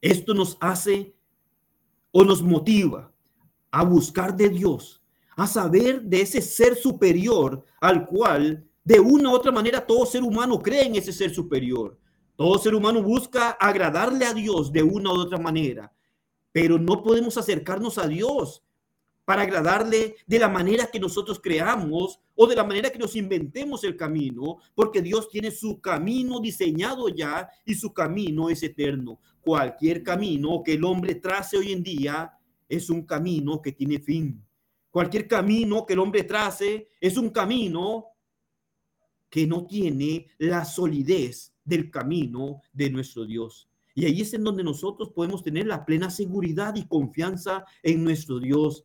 Esto 0.00 0.34
nos 0.34 0.56
hace 0.60 1.16
o 2.12 2.24
nos 2.24 2.42
motiva 2.42 3.12
a 3.72 3.82
buscar 3.82 4.36
de 4.36 4.48
Dios, 4.48 5.02
a 5.36 5.48
saber 5.48 6.02
de 6.02 6.20
ese 6.20 6.40
ser 6.40 6.76
superior 6.76 7.64
al 7.80 8.06
cual 8.06 8.64
de 8.84 9.00
una 9.00 9.30
u 9.30 9.34
otra 9.34 9.50
manera 9.50 9.84
todo 9.84 10.06
ser 10.06 10.22
humano 10.22 10.60
cree 10.60 10.86
en 10.86 10.94
ese 10.94 11.12
ser 11.12 11.34
superior. 11.34 11.98
Todo 12.36 12.56
ser 12.58 12.74
humano 12.74 13.02
busca 13.02 13.50
agradarle 13.50 14.24
a 14.26 14.32
Dios 14.32 14.72
de 14.72 14.82
una 14.82 15.12
u 15.12 15.20
otra 15.20 15.38
manera, 15.38 15.92
pero 16.52 16.78
no 16.78 17.02
podemos 17.02 17.36
acercarnos 17.36 17.98
a 17.98 18.06
Dios 18.08 18.62
para 19.24 19.42
agradarle 19.42 20.16
de 20.26 20.38
la 20.40 20.48
manera 20.48 20.88
que 20.90 20.98
nosotros 20.98 21.38
creamos 21.40 22.18
o 22.34 22.48
de 22.48 22.56
la 22.56 22.64
manera 22.64 22.90
que 22.90 22.98
nos 22.98 23.14
inventemos 23.14 23.84
el 23.84 23.96
camino, 23.96 24.58
porque 24.74 25.02
Dios 25.02 25.28
tiene 25.28 25.52
su 25.52 25.80
camino 25.80 26.40
diseñado 26.40 27.08
ya 27.08 27.48
y 27.64 27.74
su 27.74 27.92
camino 27.92 28.50
es 28.50 28.62
eterno. 28.62 29.20
Cualquier 29.40 30.02
camino 30.02 30.62
que 30.64 30.74
el 30.74 30.84
hombre 30.84 31.14
trace 31.14 31.56
hoy 31.56 31.70
en 31.70 31.82
día 31.82 32.32
es 32.68 32.90
un 32.90 33.02
camino 33.02 33.62
que 33.62 33.72
tiene 33.72 34.00
fin. 34.00 34.44
Cualquier 34.90 35.28
camino 35.28 35.86
que 35.86 35.92
el 35.92 36.00
hombre 36.00 36.24
trace 36.24 36.88
es 37.00 37.16
un 37.16 37.30
camino 37.30 38.06
que 39.28 39.46
no 39.46 39.64
tiene 39.64 40.26
la 40.38 40.64
solidez 40.64 41.54
del 41.64 41.88
camino 41.88 42.62
de 42.72 42.90
nuestro 42.90 43.24
Dios. 43.24 43.69
Y 43.94 44.06
ahí 44.06 44.20
es 44.22 44.34
en 44.34 44.44
donde 44.44 44.64
nosotros 44.64 45.10
podemos 45.10 45.42
tener 45.42 45.66
la 45.66 45.84
plena 45.84 46.10
seguridad 46.10 46.74
y 46.76 46.86
confianza 46.86 47.64
en 47.82 48.04
nuestro 48.04 48.38
Dios, 48.38 48.84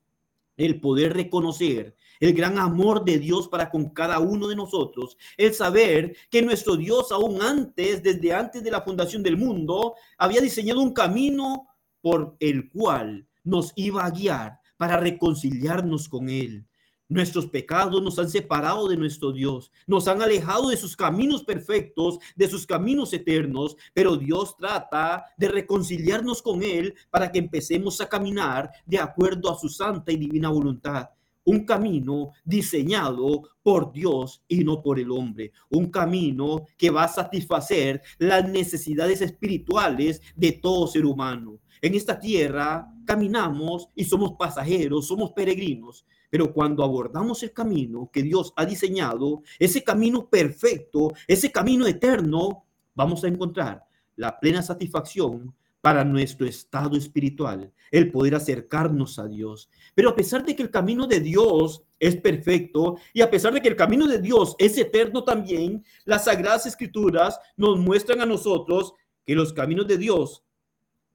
el 0.57 0.79
poder 0.79 1.13
reconocer 1.13 1.95
el 2.19 2.33
gran 2.33 2.57
amor 2.57 3.03
de 3.03 3.19
Dios 3.19 3.47
para 3.47 3.69
con 3.69 3.89
cada 3.89 4.19
uno 4.19 4.47
de 4.47 4.55
nosotros, 4.55 5.17
el 5.37 5.53
saber 5.53 6.15
que 6.29 6.41
nuestro 6.41 6.75
Dios 6.75 7.11
aún 7.11 7.41
antes, 7.41 8.01
desde 8.01 8.33
antes 8.33 8.63
de 8.63 8.71
la 8.71 8.81
fundación 8.81 9.21
del 9.21 9.37
mundo, 9.37 9.95
había 10.17 10.41
diseñado 10.41 10.81
un 10.81 10.93
camino 10.93 11.67
por 12.01 12.35
el 12.39 12.69
cual 12.69 13.27
nos 13.43 13.73
iba 13.75 14.05
a 14.05 14.11
guiar 14.11 14.59
para 14.77 14.97
reconciliarnos 14.97 16.09
con 16.09 16.29
Él. 16.29 16.65
Nuestros 17.07 17.45
pecados 17.45 18.01
nos 18.01 18.17
han 18.17 18.31
separado 18.31 18.87
de 18.87 18.97
nuestro 18.97 19.31
Dios, 19.31 19.71
nos 19.85 20.07
han 20.07 20.23
alejado 20.23 20.69
de 20.69 20.77
sus 20.77 20.95
caminos 20.95 21.43
perfectos, 21.43 22.17
de 22.35 22.47
sus 22.47 22.65
caminos 22.65 23.13
eternos, 23.13 23.77
pero 23.93 24.17
Dios 24.17 24.57
trata 24.57 25.23
de 25.37 25.49
reconciliarnos 25.49 26.41
con 26.41 26.63
Él 26.63 26.95
para 27.11 27.31
que 27.31 27.37
empecemos 27.37 28.01
a 28.01 28.09
caminar 28.09 28.71
de 28.87 28.97
acuerdo 28.97 29.51
a 29.51 29.59
su 29.59 29.69
santa 29.69 30.11
y 30.11 30.17
divina 30.17 30.49
voluntad. 30.49 31.09
Un 31.43 31.63
camino 31.63 32.31
diseñado 32.43 33.43
por 33.61 33.91
Dios 33.91 34.41
y 34.47 34.63
no 34.63 34.81
por 34.81 34.99
el 34.99 35.11
hombre. 35.11 35.51
Un 35.69 35.91
camino 35.91 36.65
que 36.75 36.89
va 36.89 37.03
a 37.03 37.07
satisfacer 37.07 38.01
las 38.17 38.49
necesidades 38.49 39.21
espirituales 39.21 40.23
de 40.35 40.53
todo 40.53 40.87
ser 40.87 41.05
humano. 41.05 41.59
En 41.83 41.93
esta 41.93 42.19
tierra 42.19 42.91
caminamos 43.05 43.89
y 43.93 44.05
somos 44.05 44.33
pasajeros, 44.39 45.05
somos 45.05 45.33
peregrinos, 45.33 46.03
pero 46.29 46.53
cuando 46.53 46.83
abordamos 46.83 47.43
el 47.43 47.53
camino 47.53 48.09
que 48.11 48.23
Dios 48.23 48.53
ha 48.55 48.65
diseñado, 48.65 49.43
ese 49.59 49.83
camino 49.83 50.29
perfecto, 50.29 51.13
ese 51.27 51.51
camino 51.51 51.85
eterno, 51.87 52.65
vamos 52.93 53.23
a 53.23 53.27
encontrar 53.27 53.83
la 54.15 54.39
plena 54.39 54.61
satisfacción 54.61 55.53
para 55.85 56.03
nuestro 56.03 56.47
estado 56.47 56.97
espiritual, 56.97 57.71
el 57.91 58.11
poder 58.11 58.33
acercarnos 58.33 59.19
a 59.19 59.27
Dios. 59.27 59.69
Pero 59.93 60.09
a 60.09 60.15
pesar 60.15 60.43
de 60.43 60.55
que 60.55 60.63
el 60.63 60.71
camino 60.71 61.05
de 61.05 61.19
Dios 61.19 61.83
es 61.99 62.15
perfecto 62.15 62.97
y 63.13 63.21
a 63.21 63.29
pesar 63.29 63.53
de 63.53 63.61
que 63.61 63.67
el 63.67 63.75
camino 63.75 64.07
de 64.07 64.19
Dios 64.19 64.55
es 64.57 64.77
eterno 64.79 65.23
también, 65.23 65.85
las 66.03 66.25
sagradas 66.25 66.65
escrituras 66.65 67.39
nos 67.55 67.77
muestran 67.77 68.19
a 68.21 68.25
nosotros 68.25 68.93
que 69.23 69.35
los 69.35 69.53
caminos 69.53 69.87
de 69.87 69.99
Dios 69.99 70.43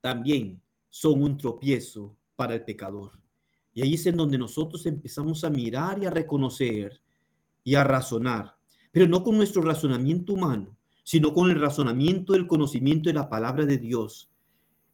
también 0.01 0.63
son 0.89 1.23
un 1.23 1.37
tropiezo 1.37 2.17
para 2.37 2.55
el 2.55 2.65
pecador. 2.65 3.20
Y 3.73 3.83
ahí 3.83 3.95
es 3.95 4.07
en 4.07 4.17
donde 4.17 4.39
nosotros 4.39 4.85
empezamos 4.87 5.45
a 5.45 5.51
mirar 5.51 6.03
y 6.03 6.07
a 6.07 6.11
reconocer 6.11 7.01
y 7.63 7.75
a 7.75 7.85
razonar, 7.85 8.57
pero 8.91 9.07
no 9.07 9.23
con 9.23 9.37
nuestro 9.37 9.63
razonamiento 9.63 10.33
humano, 10.33 10.77
sino 11.05 11.33
con 11.33 11.51
el 11.51 11.61
razonamiento 11.61 12.33
del 12.33 12.47
conocimiento 12.47 13.09
de 13.09 13.15
la 13.15 13.29
palabra 13.29 13.65
de 13.65 13.79
Dios. 13.79 14.31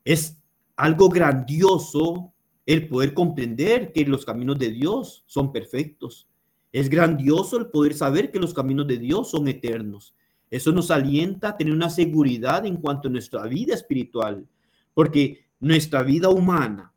Es 0.04 0.38
algo 0.76 1.09
grandioso 1.09 2.33
el 2.66 2.88
poder 2.88 3.14
comprender 3.14 3.92
que 3.92 4.04
los 4.04 4.25
caminos 4.25 4.59
de 4.59 4.71
Dios 4.71 5.25
son 5.26 5.52
perfectos. 5.52 6.28
Es 6.73 6.90
grandioso 6.90 7.56
el 7.56 7.68
poder 7.68 7.95
saber 7.95 8.30
que 8.30 8.40
los 8.40 8.52
caminos 8.52 8.87
de 8.87 8.99
Dios 8.99 9.30
son 9.30 9.49
eternos. 9.49 10.14
Eso 10.50 10.73
nos 10.73 10.90
alienta 10.90 11.50
a 11.50 11.56
tener 11.56 11.73
una 11.73 11.90
seguridad 11.90 12.66
en 12.66 12.76
cuanto 12.76 13.09
a 13.09 13.11
nuestra 13.11 13.47
vida 13.47 13.75
espiritual, 13.75 14.47
porque 14.95 15.47
nuestra 15.61 16.02
vida 16.02 16.28
humana 16.28 16.92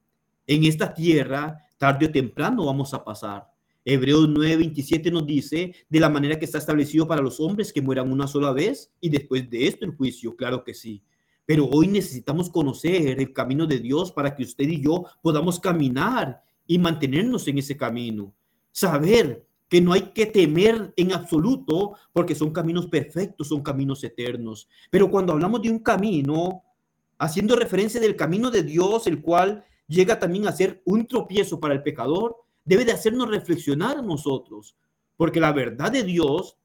en 0.48 0.63
esta 0.63 0.93
tierra, 0.93 1.65
tarde 1.79 2.05
o 2.05 2.12
temprano 2.12 2.65
vamos 2.65 2.93
a 2.93 3.03
pasar. 3.03 3.50
Hebreos 3.83 4.29
9:27 4.29 5.12
nos 5.12 5.25
dice, 5.25 5.74
de 5.89 6.00
la 6.00 6.09
manera 6.09 6.38
que 6.38 6.45
está 6.45 6.59
establecido 6.59 7.07
para 7.07 7.24
los 7.24 7.39
hombres 7.39 7.74
que 7.74 7.81
mueran 7.81 8.12
una 8.12 8.27
sola 8.27 8.51
vez 8.51 8.91
y 9.01 9.09
después 9.09 9.50
de 9.50 9.65
esto 9.65 9.86
el 9.86 9.95
juicio, 9.95 10.36
claro 10.36 10.63
que 10.63 10.75
sí. 10.75 11.01
Pero 11.45 11.67
hoy 11.67 11.88
necesitamos 11.88 12.51
conocer 12.51 13.19
el 13.19 13.33
camino 13.33 13.65
de 13.65 13.79
Dios 13.79 14.12
para 14.12 14.36
que 14.36 14.43
usted 14.43 14.67
y 14.67 14.81
yo 14.83 15.05
podamos 15.24 15.59
caminar 15.59 16.43
y 16.67 16.77
mantenernos 16.77 17.48
en 17.48 17.57
ese 17.57 17.75
camino. 17.75 18.31
Saber 18.71 19.48
que 19.69 19.81
no 19.81 19.93
hay 19.93 20.12
que 20.13 20.25
temer 20.25 20.93
en 20.98 21.13
absoluto 21.13 21.95
porque 22.12 22.36
son 22.36 22.51
caminos 22.51 22.88
perfectos, 22.88 23.48
son 23.48 23.63
caminos 23.63 24.03
eternos. 24.03 24.67
Pero 24.91 25.09
cuando 25.09 25.33
hablamos 25.33 25.62
de 25.62 25.71
un 25.71 25.79
camino, 25.79 26.63
haciendo 27.17 27.55
referencia 27.55 28.00
del 28.00 28.15
camino 28.15 28.51
de 28.51 28.63
Dios, 28.63 29.07
el 29.07 29.21
cual 29.21 29.63
llega 29.89 30.19
también 30.19 30.48
a 30.48 30.53
ser 30.53 30.81
un 30.86 31.05
tropiezo 31.08 31.60
para 31.60 31.74
el 31.74 31.84
pecador, 31.84 32.38
debe 32.63 32.86
de 32.86 32.93
hacernos 32.93 33.29
reflexionar 33.29 33.98
a 33.98 34.01
nosotros, 34.01 34.75
porque 35.17 35.41
la 35.41 35.51
verdad 35.51 35.91
de 35.91 36.03
Dios 36.03 36.58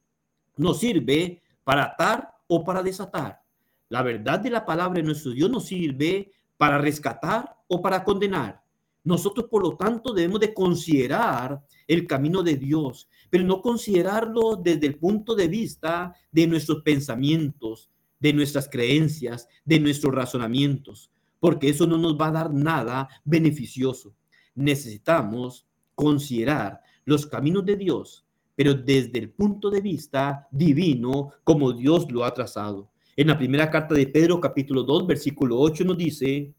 nos 0.57 0.78
sirve 0.78 1.43
para 1.64 1.85
atar 1.85 2.35
o 2.47 2.62
para 2.62 2.83
desatar. 2.83 3.43
La 3.88 4.02
verdad 4.02 4.38
de 4.38 4.50
la 4.50 4.64
palabra 4.64 4.99
de 4.99 5.07
nuestro 5.07 5.33
Dios 5.33 5.50
nos 5.50 5.66
sirve 5.66 6.33
para 6.57 6.78
rescatar 6.78 7.57
o 7.66 7.83
para 7.83 8.04
condenar. 8.04 8.62
Nosotros, 9.02 9.47
por 9.50 9.62
lo 9.62 9.76
tanto, 9.76 10.14
debemos 10.14 10.40
de 10.40 10.54
considerar 10.54 11.62
el 11.87 12.07
camino 12.07 12.43
de 12.43 12.57
Dios, 12.57 13.09
pero 13.28 13.45
no 13.45 13.61
considerarlo 13.61 14.57
desde 14.57 14.87
el 14.87 14.97
punto 14.97 15.35
de 15.35 15.49
vista 15.49 16.14
de 16.31 16.47
nuestros 16.47 16.83
pensamientos, 16.83 17.90
de 18.19 18.33
nuestras 18.33 18.69
creencias, 18.69 19.49
de 19.64 19.81
nuestros 19.81 20.14
razonamientos, 20.14 21.11
porque 21.45 21.69
eso 21.69 21.87
no 21.87 21.99
nos 21.99 22.19
va 22.19 22.29
a 22.29 22.33
dar 22.33 22.55
nada 22.55 23.07
beneficioso. 23.23 24.17
Necesitamos 24.55 25.67
considerar 25.95 26.81
los 27.05 27.27
caminos 27.27 27.67
de 27.67 27.77
Dios, 27.77 28.25
pero 28.57 28.73
desde 28.73 29.19
el 29.19 29.29
punto 29.29 29.69
de 29.69 29.83
vista 29.83 30.49
divino, 30.51 31.35
como 31.45 31.75
Dios 31.75 32.11
lo 32.11 32.25
ha 32.25 32.33
trazado. 32.33 32.91
En 33.15 33.27
la 33.27 33.37
primera 33.37 33.69
carta 33.69 33.95
de 33.95 34.07
Pedro, 34.07 34.41
capítulo 34.41 34.85
2, 34.85 35.07
versículo 35.07 35.61
8, 35.61 35.85
nos 35.85 35.99
dice, 35.99 36.55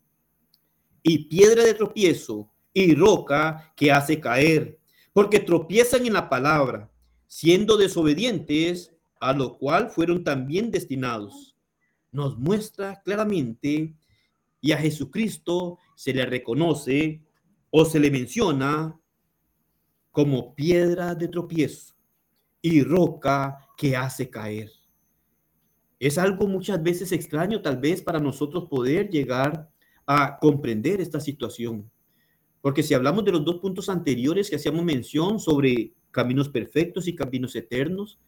y 1.02 1.18
piedra 1.30 1.64
de 1.64 1.74
tropiezo 1.74 2.52
y 2.72 2.94
roca 2.94 3.74
que 3.76 3.92
hace 3.92 4.20
caer, 4.20 4.78
porque 5.14 5.40
tropiezan 5.40 6.06
en 6.06 6.14
la 6.14 6.30
palabra, 6.30 6.92
siendo 7.26 7.76
desobedientes, 7.76 8.94
a 9.20 9.34
lo 9.34 9.58
cual 9.58 9.90
fueron 9.90 10.24
también 10.24 10.70
destinados. 10.70 11.56
Nos 12.12 12.38
muestra 12.38 13.02
claramente 13.02 13.96
y 14.66 14.72
a 14.72 14.80
Jesucristo 14.80 15.78
se 15.94 16.12
le 16.12 16.26
reconoce 16.26 17.22
o 17.70 17.86
se 17.86 18.00
le 18.00 18.10
menciona 18.10 19.00
como 20.10 20.56
piedra 20.56 21.14
de 21.14 21.28
tropiezo 21.28 21.94
y 22.64 22.82
roca 22.82 23.60
que 23.78 23.96
hace 23.96 24.28
caer. 24.28 24.72
Es 26.00 26.18
algo 26.18 26.48
muchas 26.48 26.82
veces 26.82 27.12
extraño 27.12 27.62
tal 27.62 27.78
vez 27.78 28.02
para 28.02 28.20
nosotros 28.20 28.66
poder 28.68 29.08
llegar 29.12 29.70
a 30.08 30.40
comprender 30.40 31.00
esta 31.00 31.20
situación. 31.20 31.88
Porque 32.60 32.82
si 32.82 32.96
hablamos 32.96 33.24
de 33.24 33.34
los 33.34 33.46
dos 33.46 33.58
puntos 33.58 33.88
anteriores 33.88 34.50
que 34.50 34.56
hacíamos 34.56 34.84
mención 34.84 35.40
sobre 35.40 35.94
caminos 36.10 36.50
perfectos 36.50 37.08
y 37.08 37.14
caminos 37.14 37.56
eternos, 37.56 38.20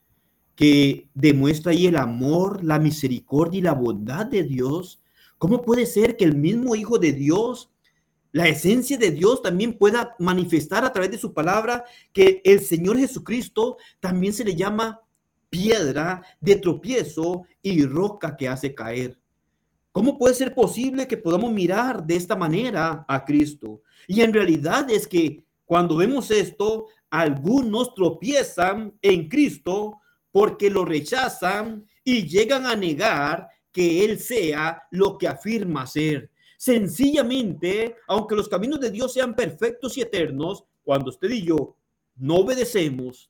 que 0.55 1.09
demuestra 1.15 1.71
ahí 1.71 1.87
el 1.87 1.95
amor, 1.95 2.63
la 2.63 2.77
misericordia 2.77 3.57
y 3.57 3.63
la 3.63 3.73
bondad 3.73 4.27
de 4.27 4.43
Dios, 4.43 5.01
¿cómo 5.37 5.61
puede 5.61 5.85
ser 5.85 6.17
que 6.17 6.25
el 6.25 6.35
mismo 6.35 6.75
Hijo 6.75 6.97
de 6.97 7.13
Dios, 7.13 7.71
la 8.31 8.47
esencia 8.47 8.97
de 8.97 9.11
Dios 9.11 9.41
también 9.41 9.77
pueda 9.77 10.15
manifestar 10.19 10.85
a 10.85 10.91
través 10.91 11.11
de 11.11 11.17
su 11.17 11.33
palabra 11.33 11.85
que 12.13 12.41
el 12.43 12.59
Señor 12.59 12.97
Jesucristo 12.97 13.77
también 13.99 14.33
se 14.33 14.43
le 14.43 14.55
llama 14.55 15.01
piedra 15.49 16.23
de 16.39 16.55
tropiezo 16.55 17.43
y 17.61 17.85
roca 17.85 18.35
que 18.35 18.47
hace 18.47 18.75
caer? 18.75 19.19
¿Cómo 19.91 20.17
puede 20.17 20.35
ser 20.35 20.53
posible 20.53 21.07
que 21.07 21.17
podamos 21.17 21.51
mirar 21.51 22.05
de 22.05 22.15
esta 22.15 22.35
manera 22.35 23.03
a 23.07 23.25
Cristo? 23.25 23.81
Y 24.07 24.21
en 24.21 24.31
realidad 24.31 24.89
es 24.91 25.07
que 25.07 25.43
cuando 25.65 25.97
vemos 25.97 26.29
esto, 26.29 26.85
algunos 27.09 27.95
tropiezan 27.95 28.93
en 29.01 29.27
Cristo 29.27 29.99
porque 30.31 30.69
lo 30.69 30.85
rechazan 30.85 31.85
y 32.03 32.27
llegan 32.27 32.65
a 32.67 32.75
negar 32.75 33.49
que 33.77 34.03
Él 34.03 34.17
sea 34.17 34.87
lo 34.89 35.19
que 35.19 35.27
afirma 35.27 35.85
ser. 35.85 36.31
Sencillamente, 36.57 37.95
aunque 38.07 38.35
los 38.35 38.49
caminos 38.49 38.79
de 38.79 38.89
Dios 38.89 39.13
sean 39.13 39.35
perfectos 39.35 39.95
y 39.95 40.01
eternos, 40.01 40.63
cuando 40.83 41.11
usted 41.11 41.29
y 41.29 41.43
yo 41.43 41.75
no 42.15 42.37
obedecemos, 42.37 43.29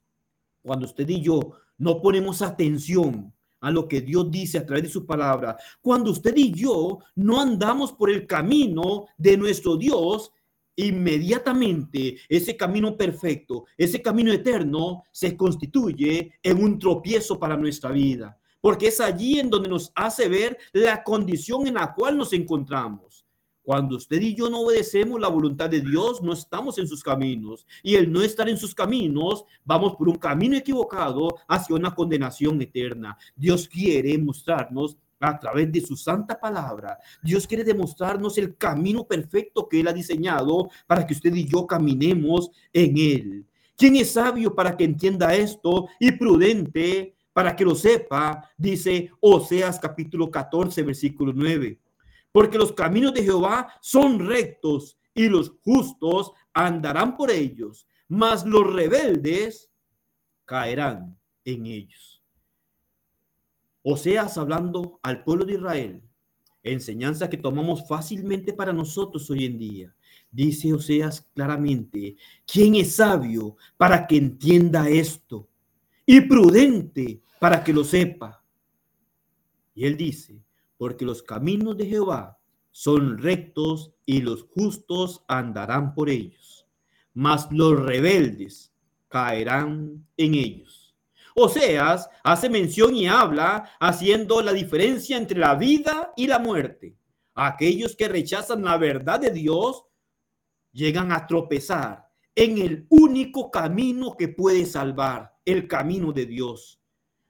cuando 0.62 0.86
usted 0.86 1.10
y 1.10 1.20
yo 1.20 1.52
no 1.78 2.02
ponemos 2.02 2.42
atención 2.42 3.34
a 3.60 3.72
lo 3.72 3.90
que 3.90 4.00
Dios 4.00 4.32
dice 4.32 4.60
a 4.60 4.66
través 4.66 4.86
de 4.86 4.90
su 4.90 5.06
palabra. 5.06 5.58
Cuando 5.82 6.12
usted 6.12 6.34
y 6.38 6.54
yo 6.54 7.00
no 7.16 7.42
andamos 7.42 7.92
por 7.92 8.10
el 8.10 8.26
camino 8.26 9.08
de 9.18 9.36
nuestro 9.36 9.76
Dios, 9.76 10.32
inmediatamente 10.78 12.20
ese 12.30 12.56
camino 12.56 12.96
perfecto, 12.96 13.66
ese 13.78 14.02
camino 14.02 14.32
eterno 14.32 15.04
se 15.12 15.36
constituye 15.36 16.36
en 16.42 16.64
un 16.64 16.80
tropiezo 16.80 17.38
para 17.38 17.58
nuestra 17.58 17.92
vida, 17.92 18.40
porque 18.62 18.88
es 18.88 19.00
allí 19.00 19.40
en 19.40 19.50
donde 19.50 19.70
nos 19.70 19.92
hace 19.96 20.28
ver 20.28 20.58
la 20.74 21.04
condición 21.04 21.68
en 21.68 21.76
la 21.76 21.94
cual 21.94 22.18
nos 22.18 22.34
encontramos. 22.34 23.26
Cuando 23.68 23.98
usted 23.98 24.22
y 24.22 24.34
yo 24.34 24.50
no 24.50 24.62
obedecemos 24.62 25.20
la 25.20 25.28
voluntad 25.28 25.70
de 25.70 25.82
Dios, 25.82 26.22
no 26.22 26.32
estamos 26.32 26.78
en 26.78 26.88
sus 26.88 27.04
caminos. 27.04 27.68
Y 27.84 27.96
el 27.96 28.10
no 28.10 28.22
estar 28.22 28.48
en 28.48 28.58
sus 28.58 28.74
caminos, 28.74 29.44
vamos 29.66 29.98
por 29.98 30.08
un 30.08 30.16
camino 30.16 30.56
equivocado 30.56 31.28
hacia 31.50 31.76
una 31.76 31.94
condenación 31.94 32.62
eterna. 32.62 33.18
Dios 33.36 33.68
quiere 33.68 34.18
mostrarnos 34.18 34.96
a 35.20 35.38
través 35.38 35.70
de 35.70 35.82
su 35.82 35.98
santa 35.98 36.40
palabra. 36.40 36.98
Dios 37.22 37.46
quiere 37.46 37.66
demostrarnos 37.66 38.38
el 38.38 38.56
camino 38.56 39.06
perfecto 39.06 39.68
que 39.68 39.82
Él 39.82 39.90
ha 39.90 39.94
diseñado 39.94 40.70
para 40.86 41.06
que 41.06 41.14
usted 41.14 41.36
y 41.36 41.46
yo 41.46 41.68
caminemos 41.68 42.50
en 42.72 42.98
Él. 42.98 43.46
¿Quién 43.76 43.98
es 43.98 44.14
sabio 44.14 44.56
para 44.56 44.78
que 44.78 44.86
entienda 44.86 45.36
esto 45.36 45.90
y 46.00 46.14
prudente 46.14 47.17
para 47.38 47.56
que 47.56 47.64
lo 47.64 47.76
sepa? 47.76 48.50
Dice 48.58 49.12
Oseas 49.20 49.80
capítulo 49.80 50.32
14, 50.32 50.82
versículo 50.82 51.34
9 51.36 51.80
porque 52.32 52.58
los 52.58 52.72
caminos 52.72 53.14
de 53.14 53.24
Jehová 53.24 53.74
son 53.82 54.20
rectos 54.20 54.98
y 55.14 55.28
los 55.28 55.54
justos 55.64 56.32
andarán 56.54 57.16
por 57.16 57.32
ellos, 57.32 57.88
mas 58.08 58.46
los 58.46 58.74
rebeldes 58.74 59.72
caerán 60.46 61.18
en 61.46 61.66
ellos. 61.66 62.24
Oseas 63.82 64.38
hablando 64.38 65.00
al 65.02 65.24
pueblo 65.24 65.46
de 65.46 65.54
Israel, 65.54 66.04
enseñanza 66.62 67.30
que 67.30 67.38
tomamos 67.38 67.88
fácilmente 67.88 68.54
para 68.54 68.74
nosotros 68.74 69.30
hoy 69.30 69.46
en 69.46 69.58
día. 69.58 69.96
Dice 70.30 70.74
Oseas 70.74 71.28
claramente, 71.34 72.18
¿quién 72.46 72.76
es 72.76 72.96
sabio 72.96 73.58
para 73.78 74.06
que 74.06 74.18
entienda 74.18 74.90
esto? 74.90 75.48
Y 76.10 76.22
prudente 76.22 77.22
para 77.38 77.64
que 77.64 77.74
lo 77.74 77.84
sepa. 77.84 78.42
Y 79.76 79.86
él 79.86 79.98
dice, 79.98 80.42
porque 80.78 81.04
los 81.04 81.22
caminos 81.22 81.78
de 81.78 81.86
Jehová 81.86 82.40
son 82.72 83.18
rectos 83.18 83.92
y 84.06 84.22
los 84.22 84.44
justos 84.44 85.26
andarán 85.28 85.94
por 85.94 86.10
ellos, 86.10 86.66
mas 87.14 87.50
los 87.52 87.78
rebeldes 87.78 88.72
caerán 89.10 90.08
en 90.16 90.34
ellos. 90.34 90.96
Oseas 91.36 92.10
hace 92.24 92.50
mención 92.50 92.96
y 92.96 93.08
habla 93.08 93.70
haciendo 93.80 94.42
la 94.42 94.54
diferencia 94.54 95.18
entre 95.18 95.40
la 95.40 95.56
vida 95.56 96.14
y 96.16 96.28
la 96.28 96.40
muerte. 96.40 96.98
Aquellos 97.36 97.96
que 97.96 98.08
rechazan 98.08 98.64
la 98.64 98.78
verdad 98.78 99.20
de 99.20 99.32
Dios 99.32 99.84
llegan 100.72 101.12
a 101.12 101.28
tropezar 101.28 102.08
en 102.34 102.60
el 102.60 102.88
único 102.90 103.52
camino 103.52 104.16
que 104.16 104.30
puede 104.30 104.66
salvar, 104.66 105.37
el 105.48 105.66
camino 105.66 106.12
de 106.12 106.26
Dios. 106.26 106.80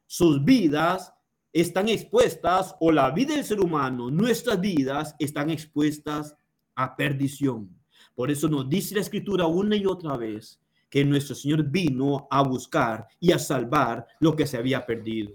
Sus 0.08 0.44
vidas 0.44 1.14
están 1.54 1.88
expuestas, 1.88 2.76
o 2.80 2.92
la 2.92 3.12
vida 3.12 3.36
del 3.36 3.46
ser 3.46 3.60
humano, 3.60 4.10
nuestras 4.10 4.60
vidas 4.60 5.16
están 5.20 5.52
expuestas 5.52 6.36
a 6.76 6.96
perdición. 6.96 7.70
Por 8.16 8.32
eso 8.32 8.50
nos 8.50 8.68
dice 8.68 8.96
la 8.96 9.02
escritura 9.02 9.46
una 9.46 9.76
y 9.76 9.86
otra 9.86 10.18
vez 10.18 10.60
que 10.90 11.06
nuestro 11.06 11.36
Señor 11.36 11.64
vino 11.64 12.28
a 12.32 12.42
buscar 12.42 13.08
y 13.20 13.32
a 13.32 13.40
salvar 13.40 14.08
lo 14.20 14.36
que 14.36 14.48
se 14.48 14.58
había 14.58 14.84
perdido. 14.84 15.34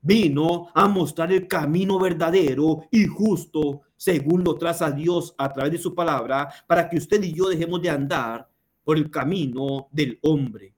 Vino 0.00 0.68
a 0.74 0.88
mostrar 0.88 1.30
el 1.30 1.46
camino 1.46 1.98
verdadero 1.98 2.86
y 2.90 3.04
justo 3.06 3.82
según 3.96 4.44
lo 4.44 4.54
traza 4.54 4.90
Dios 4.90 5.34
a 5.36 5.52
través 5.52 5.72
de 5.72 5.78
su 5.78 5.94
palabra 5.94 6.48
para 6.66 6.88
que 6.88 6.96
usted 6.96 7.22
y 7.22 7.34
yo 7.34 7.48
dejemos 7.48 7.82
de 7.82 7.90
andar 7.90 8.48
por 8.82 8.96
el 8.96 9.10
camino 9.10 9.88
del 9.92 10.18
hombre, 10.22 10.74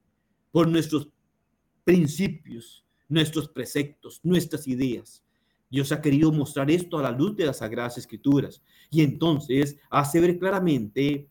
por 0.51 0.67
nuestros 0.67 1.09
principios, 1.87 2.83
nuestros 3.07 3.47
preceptos, 3.47 4.19
nuestras 4.21 4.67
ideas. 4.67 5.23
Dios 5.71 5.93
ha 5.93 6.01
querido 6.01 6.33
mostrar 6.33 6.69
esto 6.69 6.97
a 6.97 7.01
la 7.01 7.11
luz 7.11 7.37
de 7.37 7.45
las 7.45 7.59
Sagradas 7.59 7.97
Escrituras 7.97 8.61
y 8.91 9.03
entonces 9.03 9.77
hace 9.89 10.19
ver 10.19 10.37
claramente 10.37 11.29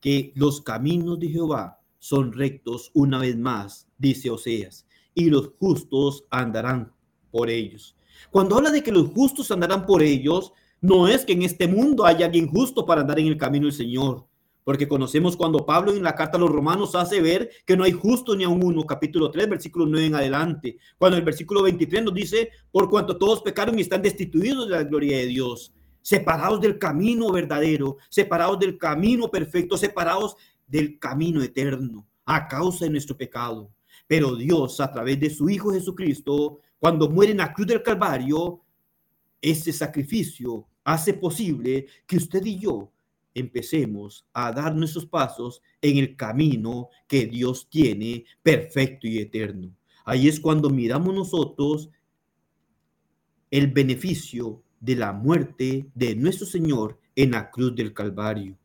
que 0.00 0.32
los 0.34 0.62
caminos 0.62 1.20
de 1.20 1.28
Jehová 1.28 1.78
son 1.98 2.32
rectos 2.32 2.90
una 2.94 3.18
vez 3.18 3.36
más, 3.36 3.86
dice 3.98 4.30
Oseas, 4.30 4.86
y 5.14 5.28
los 5.28 5.50
justos 5.58 6.24
andarán 6.30 6.94
por 7.30 7.50
ellos. 7.50 7.94
Cuando 8.30 8.56
habla 8.56 8.70
de 8.70 8.82
que 8.82 8.92
los 8.92 9.08
justos 9.08 9.50
andarán 9.50 9.84
por 9.84 10.02
ellos, 10.02 10.54
no 10.80 11.06
es 11.06 11.26
que 11.26 11.34
en 11.34 11.42
este 11.42 11.68
mundo 11.68 12.06
haya 12.06 12.24
alguien 12.24 12.48
justo 12.48 12.86
para 12.86 13.02
andar 13.02 13.18
en 13.18 13.26
el 13.26 13.36
camino 13.36 13.66
del 13.66 13.74
Señor, 13.74 14.26
porque 14.64 14.88
conocemos 14.88 15.36
cuando 15.36 15.66
Pablo 15.66 15.92
en 15.92 16.02
la 16.02 16.14
carta 16.14 16.38
a 16.38 16.40
los 16.40 16.50
romanos 16.50 16.94
hace 16.94 17.20
ver 17.20 17.50
que 17.66 17.76
no 17.76 17.84
hay 17.84 17.92
justo 17.92 18.34
ni 18.34 18.44
a 18.44 18.48
uno, 18.48 18.84
capítulo 18.84 19.30
3, 19.30 19.48
versículo 19.48 19.86
9 19.86 20.06
en 20.06 20.14
adelante, 20.14 20.78
cuando 20.98 21.18
el 21.18 21.22
versículo 21.22 21.62
23 21.62 22.04
nos 22.04 22.14
dice, 22.14 22.50
por 22.72 22.88
cuanto 22.88 23.16
todos 23.16 23.42
pecaron 23.42 23.78
y 23.78 23.82
están 23.82 24.02
destituidos 24.02 24.66
de 24.66 24.76
la 24.76 24.82
gloria 24.82 25.18
de 25.18 25.26
Dios, 25.26 25.72
separados 26.00 26.60
del 26.60 26.78
camino 26.78 27.30
verdadero, 27.30 27.98
separados 28.08 28.58
del 28.58 28.78
camino 28.78 29.30
perfecto, 29.30 29.76
separados 29.76 30.36
del 30.66 30.98
camino 30.98 31.42
eterno, 31.42 32.06
a 32.24 32.48
causa 32.48 32.86
de 32.86 32.90
nuestro 32.90 33.16
pecado. 33.16 33.70
Pero 34.06 34.34
Dios, 34.34 34.80
a 34.80 34.90
través 34.90 35.20
de 35.20 35.30
su 35.30 35.48
Hijo 35.48 35.72
Jesucristo, 35.72 36.60
cuando 36.78 37.08
muere 37.08 37.32
en 37.32 37.38
la 37.38 37.52
cruz 37.52 37.66
del 37.66 37.82
Calvario, 37.82 38.62
ese 39.40 39.72
sacrificio 39.72 40.66
hace 40.84 41.14
posible 41.14 41.86
que 42.06 42.16
usted 42.16 42.44
y 42.44 42.58
yo 42.58 42.93
empecemos 43.34 44.26
a 44.32 44.52
dar 44.52 44.74
nuestros 44.74 45.06
pasos 45.06 45.60
en 45.82 45.98
el 45.98 46.16
camino 46.16 46.88
que 47.08 47.26
Dios 47.26 47.68
tiene 47.68 48.24
perfecto 48.42 49.06
y 49.06 49.18
eterno. 49.18 49.74
Ahí 50.04 50.28
es 50.28 50.40
cuando 50.40 50.70
miramos 50.70 51.14
nosotros 51.14 51.90
el 53.50 53.68
beneficio 53.68 54.62
de 54.80 54.96
la 54.96 55.12
muerte 55.12 55.86
de 55.94 56.14
nuestro 56.14 56.46
Señor 56.46 56.98
en 57.16 57.32
la 57.32 57.50
cruz 57.50 57.74
del 57.74 57.92
Calvario. 57.92 58.56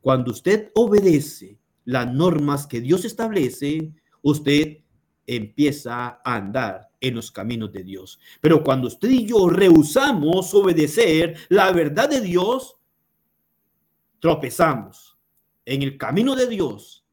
Cuando 0.00 0.32
usted 0.32 0.70
obedece 0.74 1.58
las 1.84 2.12
normas 2.12 2.66
que 2.66 2.80
Dios 2.80 3.04
establece, 3.04 3.92
usted 4.20 4.78
empieza 5.26 6.20
a 6.24 6.36
andar 6.36 6.90
en 7.00 7.14
los 7.14 7.30
caminos 7.30 7.72
de 7.72 7.84
Dios. 7.84 8.18
Pero 8.40 8.62
cuando 8.62 8.88
usted 8.88 9.10
y 9.10 9.26
yo 9.26 9.48
rehusamos 9.48 10.52
obedecer 10.54 11.36
la 11.48 11.72
verdad 11.72 12.08
de 12.10 12.20
Dios, 12.20 12.76
tropezamos 14.22 15.18
en 15.64 15.82
el 15.82 15.98
camino 15.98 16.36
de 16.36 16.46
Dios 16.46 17.04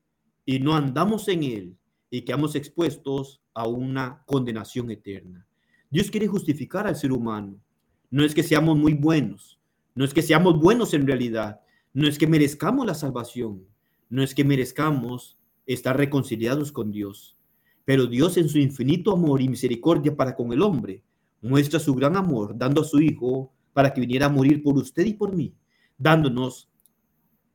y 0.45 0.59
no 0.59 0.75
andamos 0.75 1.27
en 1.27 1.41
él 1.41 1.77
y 2.11 2.21
quedamos 2.21 2.53
expuestos 2.53 3.41
a 3.55 3.67
una 3.67 4.21
condenación 4.27 4.91
eterna. 4.91 5.47
Dios 5.89 6.11
quiere 6.11 6.27
justificar 6.27 6.85
al 6.85 6.95
ser 6.95 7.11
humano. 7.11 7.59
No 8.11 8.23
es 8.23 8.35
que 8.35 8.43
seamos 8.43 8.77
muy 8.77 8.93
buenos, 8.93 9.59
no 9.95 10.05
es 10.05 10.13
que 10.13 10.21
seamos 10.21 10.59
buenos 10.59 10.93
en 10.93 11.07
realidad, 11.07 11.61
no 11.93 12.07
es 12.07 12.19
que 12.19 12.27
merezcamos 12.27 12.85
la 12.85 12.93
salvación, 12.93 13.65
no 14.07 14.21
es 14.21 14.35
que 14.35 14.43
merezcamos 14.43 15.39
estar 15.65 15.97
reconciliados 15.97 16.71
con 16.71 16.91
Dios. 16.91 17.39
Pero 17.85 18.05
Dios 18.05 18.37
en 18.37 18.49
su 18.49 18.59
infinito 18.59 19.13
amor 19.13 19.41
y 19.41 19.49
misericordia 19.49 20.15
para 20.15 20.35
con 20.35 20.53
el 20.53 20.61
hombre 20.61 21.01
muestra 21.41 21.79
su 21.79 21.95
gran 21.95 22.15
amor 22.15 22.55
dando 22.55 22.81
a 22.81 22.85
su 22.85 23.01
Hijo 23.01 23.51
para 23.73 23.95
que 23.95 24.01
viniera 24.01 24.27
a 24.27 24.29
morir 24.29 24.61
por 24.61 24.77
usted 24.77 25.07
y 25.07 25.15
por 25.15 25.35
mí, 25.35 25.55
dándonos 25.97 26.69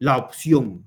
la 0.05 0.19
opción 0.19 0.85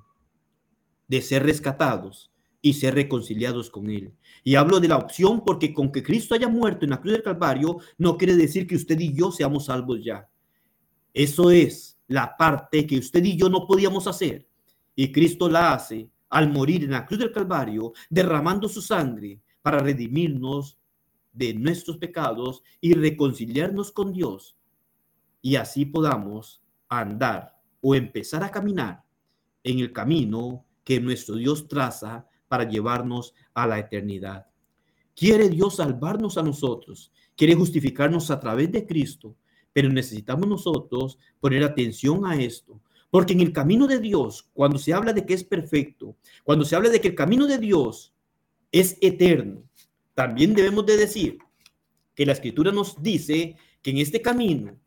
de 1.08 1.24
ser 1.24 1.42
rescatados 1.42 2.32
y 2.62 2.74
ser 2.74 2.94
reconciliados 2.94 3.72
con 3.72 3.90
Él. 3.90 4.14
Y 4.44 4.54
hablo 4.54 4.80
de 4.80 4.90
la 4.90 4.98
opción 4.98 5.44
porque 5.44 5.74
con 5.74 5.92
que 5.92 6.04
Cristo 6.04 6.36
haya 6.36 6.48
muerto 6.48 6.86
en 6.86 6.92
la 6.92 7.02
cruz 7.02 7.14
del 7.14 7.24
Calvario 7.24 7.80
no 7.98 8.16
quiere 8.16 8.36
decir 8.36 8.68
que 8.68 8.76
usted 8.76 9.00
y 9.00 9.16
yo 9.16 9.32
seamos 9.32 9.66
salvos 9.66 10.06
ya. 10.06 10.30
Eso 11.16 11.50
es 11.50 12.00
la 12.08 12.38
parte 12.38 12.86
que 12.86 13.00
usted 13.00 13.24
y 13.24 13.36
yo 13.36 13.50
no 13.50 13.66
podíamos 13.66 14.06
hacer. 14.06 14.48
Y 14.96 15.12
Cristo 15.12 15.50
la 15.50 15.74
hace 15.74 16.12
al 16.30 16.54
morir 16.54 16.84
en 16.84 16.92
la 16.92 17.04
cruz 17.04 17.18
del 17.18 17.32
Calvario, 17.32 17.94
derramando 18.12 18.70
su 18.70 18.84
sangre 18.84 19.42
para 19.64 19.80
redimirnos 19.80 20.78
de 21.34 21.56
nuestros 21.56 21.98
pecados 21.98 22.62
y 22.80 22.94
reconciliarnos 22.94 23.92
con 23.92 24.14
Dios. 24.14 24.56
Y 25.42 25.56
así 25.56 25.88
podamos 25.88 26.62
andar 26.88 27.58
o 27.82 27.96
empezar 27.96 28.44
a 28.44 28.52
caminar 28.52 29.07
en 29.68 29.80
el 29.80 29.92
camino 29.92 30.66
que 30.84 31.00
nuestro 31.00 31.36
Dios 31.36 31.68
traza 31.68 32.28
para 32.48 32.68
llevarnos 32.68 33.34
a 33.54 33.68
la 33.68 33.78
eternidad. 33.78 34.48
Quiere 35.14 35.50
Dios 35.50 35.76
salvarnos 35.76 36.38
a 36.38 36.44
nosotros, 36.44 37.12
quiere 37.36 37.56
justificarnos 37.56 38.32
a 38.32 38.40
través 38.40 38.72
de 38.72 38.86
Cristo, 38.86 39.36
pero 39.74 39.90
necesitamos 39.90 40.48
nosotros 40.48 41.18
poner 41.40 41.64
atención 41.64 42.26
a 42.26 42.40
esto, 42.42 42.80
porque 43.10 43.34
en 43.34 43.42
el 43.42 43.52
camino 43.52 43.88
de 43.88 44.00
Dios, 44.00 44.50
cuando 44.54 44.78
se 44.78 44.94
habla 44.94 45.12
de 45.12 45.26
que 45.26 45.34
es 45.34 45.44
perfecto, 45.44 46.16
cuando 46.44 46.64
se 46.64 46.76
habla 46.76 46.90
de 46.90 47.02
que 47.02 47.10
el 47.10 47.16
camino 47.16 47.46
de 47.48 47.58
Dios 47.58 48.14
es 48.72 48.98
eterno, 49.02 49.64
también 50.14 50.54
debemos 50.54 50.86
de 50.86 50.98
decir 50.98 51.38
que 52.16 52.26
la 52.26 52.34
escritura 52.34 52.72
nos 52.72 53.02
dice 53.02 53.56
que 53.82 53.92
en 53.92 53.98
este 53.98 54.22
camino, 54.22 54.80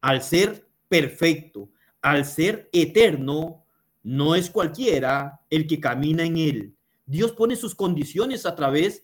al 0.00 0.22
ser 0.22 0.68
perfecto, 0.88 1.68
al 2.00 2.24
ser 2.24 2.68
eterno, 2.72 3.61
no 4.02 4.34
es 4.34 4.50
cualquiera 4.50 5.40
el 5.50 5.66
que 5.66 5.80
camina 5.80 6.24
en 6.24 6.36
él. 6.36 6.76
Dios 7.06 7.32
pone 7.32 7.56
sus 7.56 7.74
condiciones 7.74 8.46
a 8.46 8.54
través 8.54 9.02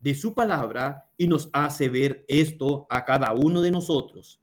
de 0.00 0.14
su 0.14 0.34
palabra 0.34 1.08
y 1.16 1.26
nos 1.26 1.50
hace 1.52 1.88
ver 1.88 2.24
esto 2.28 2.86
a 2.90 3.04
cada 3.04 3.32
uno 3.32 3.60
de 3.60 3.70
nosotros. 3.70 4.40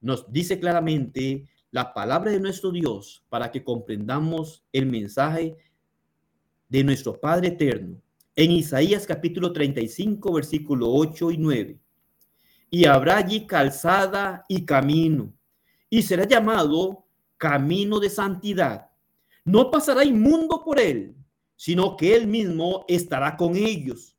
Nos 0.00 0.30
dice 0.32 0.58
claramente 0.58 1.48
la 1.70 1.92
palabra 1.94 2.30
de 2.30 2.40
nuestro 2.40 2.70
Dios 2.70 3.24
para 3.28 3.50
que 3.50 3.64
comprendamos 3.64 4.64
el 4.72 4.86
mensaje 4.86 5.56
de 6.68 6.84
nuestro 6.84 7.20
Padre 7.20 7.48
eterno. 7.48 8.00
En 8.34 8.50
Isaías 8.50 9.06
capítulo 9.06 9.52
35, 9.52 10.32
versículo 10.32 10.90
8 10.90 11.30
y 11.32 11.38
9. 11.38 11.78
Y 12.70 12.86
habrá 12.86 13.18
allí 13.18 13.46
calzada 13.46 14.44
y 14.48 14.64
camino 14.64 15.32
y 15.90 16.02
será 16.02 16.24
llamado 16.24 17.04
camino 17.42 17.98
de 17.98 18.08
santidad. 18.08 18.88
No 19.44 19.68
pasará 19.68 20.04
inmundo 20.04 20.62
por 20.64 20.78
él, 20.78 21.16
sino 21.56 21.96
que 21.96 22.14
él 22.14 22.28
mismo 22.28 22.84
estará 22.86 23.36
con 23.36 23.56
ellos. 23.56 24.16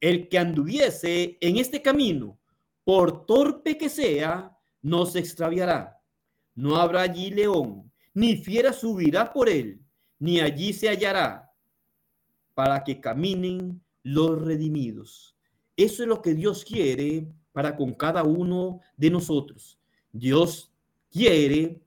El 0.00 0.28
que 0.28 0.38
anduviese 0.38 1.38
en 1.40 1.58
este 1.58 1.80
camino, 1.80 2.36
por 2.82 3.26
torpe 3.26 3.78
que 3.78 3.88
sea, 3.88 4.58
no 4.82 5.06
se 5.06 5.20
extraviará. 5.20 6.02
No 6.56 6.74
habrá 6.74 7.02
allí 7.02 7.30
león, 7.30 7.92
ni 8.12 8.36
fiera 8.36 8.72
subirá 8.72 9.32
por 9.32 9.48
él, 9.48 9.80
ni 10.18 10.40
allí 10.40 10.72
se 10.72 10.88
hallará, 10.88 11.52
para 12.54 12.82
que 12.82 13.00
caminen 13.00 13.80
los 14.02 14.42
redimidos. 14.42 15.36
Eso 15.76 16.02
es 16.02 16.08
lo 16.08 16.20
que 16.20 16.34
Dios 16.34 16.64
quiere 16.64 17.28
para 17.52 17.76
con 17.76 17.94
cada 17.94 18.24
uno 18.24 18.80
de 18.96 19.10
nosotros. 19.10 19.78
Dios 20.10 20.72
quiere 21.08 21.80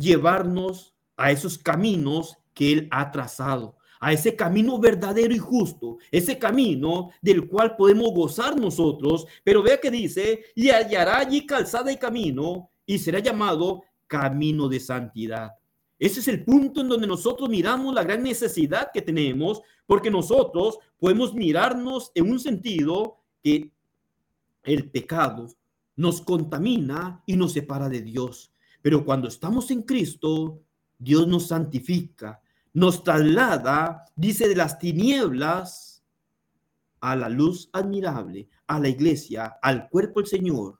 llevarnos 0.00 0.94
a 1.16 1.30
esos 1.30 1.58
caminos 1.58 2.38
que 2.54 2.72
Él 2.72 2.88
ha 2.90 3.10
trazado, 3.10 3.76
a 4.00 4.12
ese 4.12 4.34
camino 4.34 4.78
verdadero 4.78 5.34
y 5.34 5.38
justo, 5.38 5.98
ese 6.10 6.38
camino 6.38 7.10
del 7.20 7.46
cual 7.46 7.76
podemos 7.76 8.12
gozar 8.12 8.58
nosotros. 8.58 9.26
Pero 9.44 9.62
vea 9.62 9.78
que 9.78 9.90
dice, 9.90 10.44
y 10.54 10.70
hallará 10.70 11.18
allí 11.18 11.46
calzada 11.46 11.92
y 11.92 11.98
camino, 11.98 12.70
y 12.86 12.98
será 12.98 13.18
llamado 13.18 13.82
camino 14.06 14.68
de 14.68 14.80
santidad. 14.80 15.52
Ese 15.98 16.20
es 16.20 16.28
el 16.28 16.44
punto 16.44 16.80
en 16.80 16.88
donde 16.88 17.06
nosotros 17.06 17.50
miramos 17.50 17.94
la 17.94 18.02
gran 18.02 18.22
necesidad 18.22 18.90
que 18.92 19.02
tenemos, 19.02 19.60
porque 19.86 20.10
nosotros 20.10 20.78
podemos 20.98 21.34
mirarnos 21.34 22.10
en 22.14 22.30
un 22.30 22.40
sentido 22.40 23.18
que 23.42 23.70
el 24.62 24.90
pecado 24.90 25.48
nos 25.94 26.22
contamina 26.22 27.22
y 27.26 27.36
nos 27.36 27.52
separa 27.52 27.90
de 27.90 28.00
Dios. 28.00 28.49
Pero 28.82 29.04
cuando 29.04 29.28
estamos 29.28 29.70
en 29.70 29.82
Cristo, 29.82 30.60
Dios 30.98 31.26
nos 31.26 31.48
santifica, 31.48 32.40
nos 32.72 33.02
traslada, 33.02 34.04
dice, 34.14 34.48
de 34.48 34.56
las 34.56 34.78
tinieblas 34.78 36.04
a 37.00 37.16
la 37.16 37.28
luz 37.28 37.68
admirable, 37.72 38.48
a 38.66 38.78
la 38.78 38.88
iglesia, 38.88 39.58
al 39.62 39.88
cuerpo 39.88 40.20
del 40.20 40.28
Señor. 40.28 40.78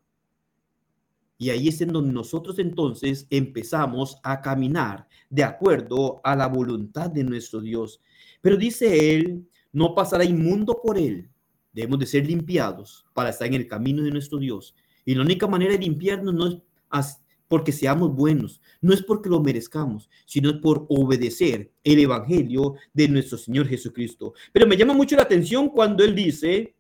Y 1.39 1.49
ahí 1.49 1.69
es 1.69 1.81
en 1.81 1.89
donde 1.89 2.13
nosotros 2.13 2.59
entonces 2.59 3.27
empezamos 3.31 4.19
a 4.23 4.43
caminar 4.43 5.09
de 5.31 5.43
acuerdo 5.43 6.21
a 6.23 6.37
la 6.37 6.47
voluntad 6.47 7.11
de 7.11 7.25
nuestro 7.25 7.63
Dios. 7.63 8.01
Pero 8.43 8.59
dice 8.59 9.17
él, 9.17 9.49
no 9.73 9.95
pasará 9.95 10.25
inmundo 10.25 10.81
por 10.83 10.99
él. 10.99 11.31
Debemos 11.73 11.99
de 12.01 12.07
ser 12.07 12.27
limpiados 12.27 13.07
para 13.15 13.31
estar 13.31 13.47
en 13.47 13.55
el 13.55 13.67
camino 13.67 14.03
de 14.03 14.11
nuestro 14.11 14.39
Dios. 14.39 14.75
Y 15.07 15.15
la 15.15 15.23
única 15.23 15.47
manera 15.47 15.73
de 15.73 15.79
limpiarnos 15.79 16.35
no 16.35 16.47
es 16.47 16.59
porque 17.51 17.73
seamos 17.73 18.15
buenos, 18.15 18.61
no 18.81 18.95
es 18.95 19.03
porque 19.03 19.29
lo 19.29 19.41
merezcamos, 19.41 20.09
sino 20.25 20.61
por 20.61 20.87
obedecer 20.89 21.73
el 21.83 21.99
Evangelio 21.99 22.77
de 22.93 23.09
nuestro 23.09 23.37
Señor 23.37 23.67
Jesucristo. 23.67 24.35
Pero 24.53 24.69
me 24.69 24.77
llama 24.77 24.95
mucho 24.95 25.17
la 25.17 25.23
atención 25.23 25.69
cuando 25.69 26.05
Él 26.05 26.15
dice, 26.15 26.77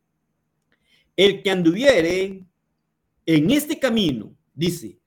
el 1.16 1.42
que 1.42 1.50
anduviere 1.50 2.46
en 3.26 3.50
este 3.50 3.80
camino, 3.80 4.32
dice, 4.54 5.00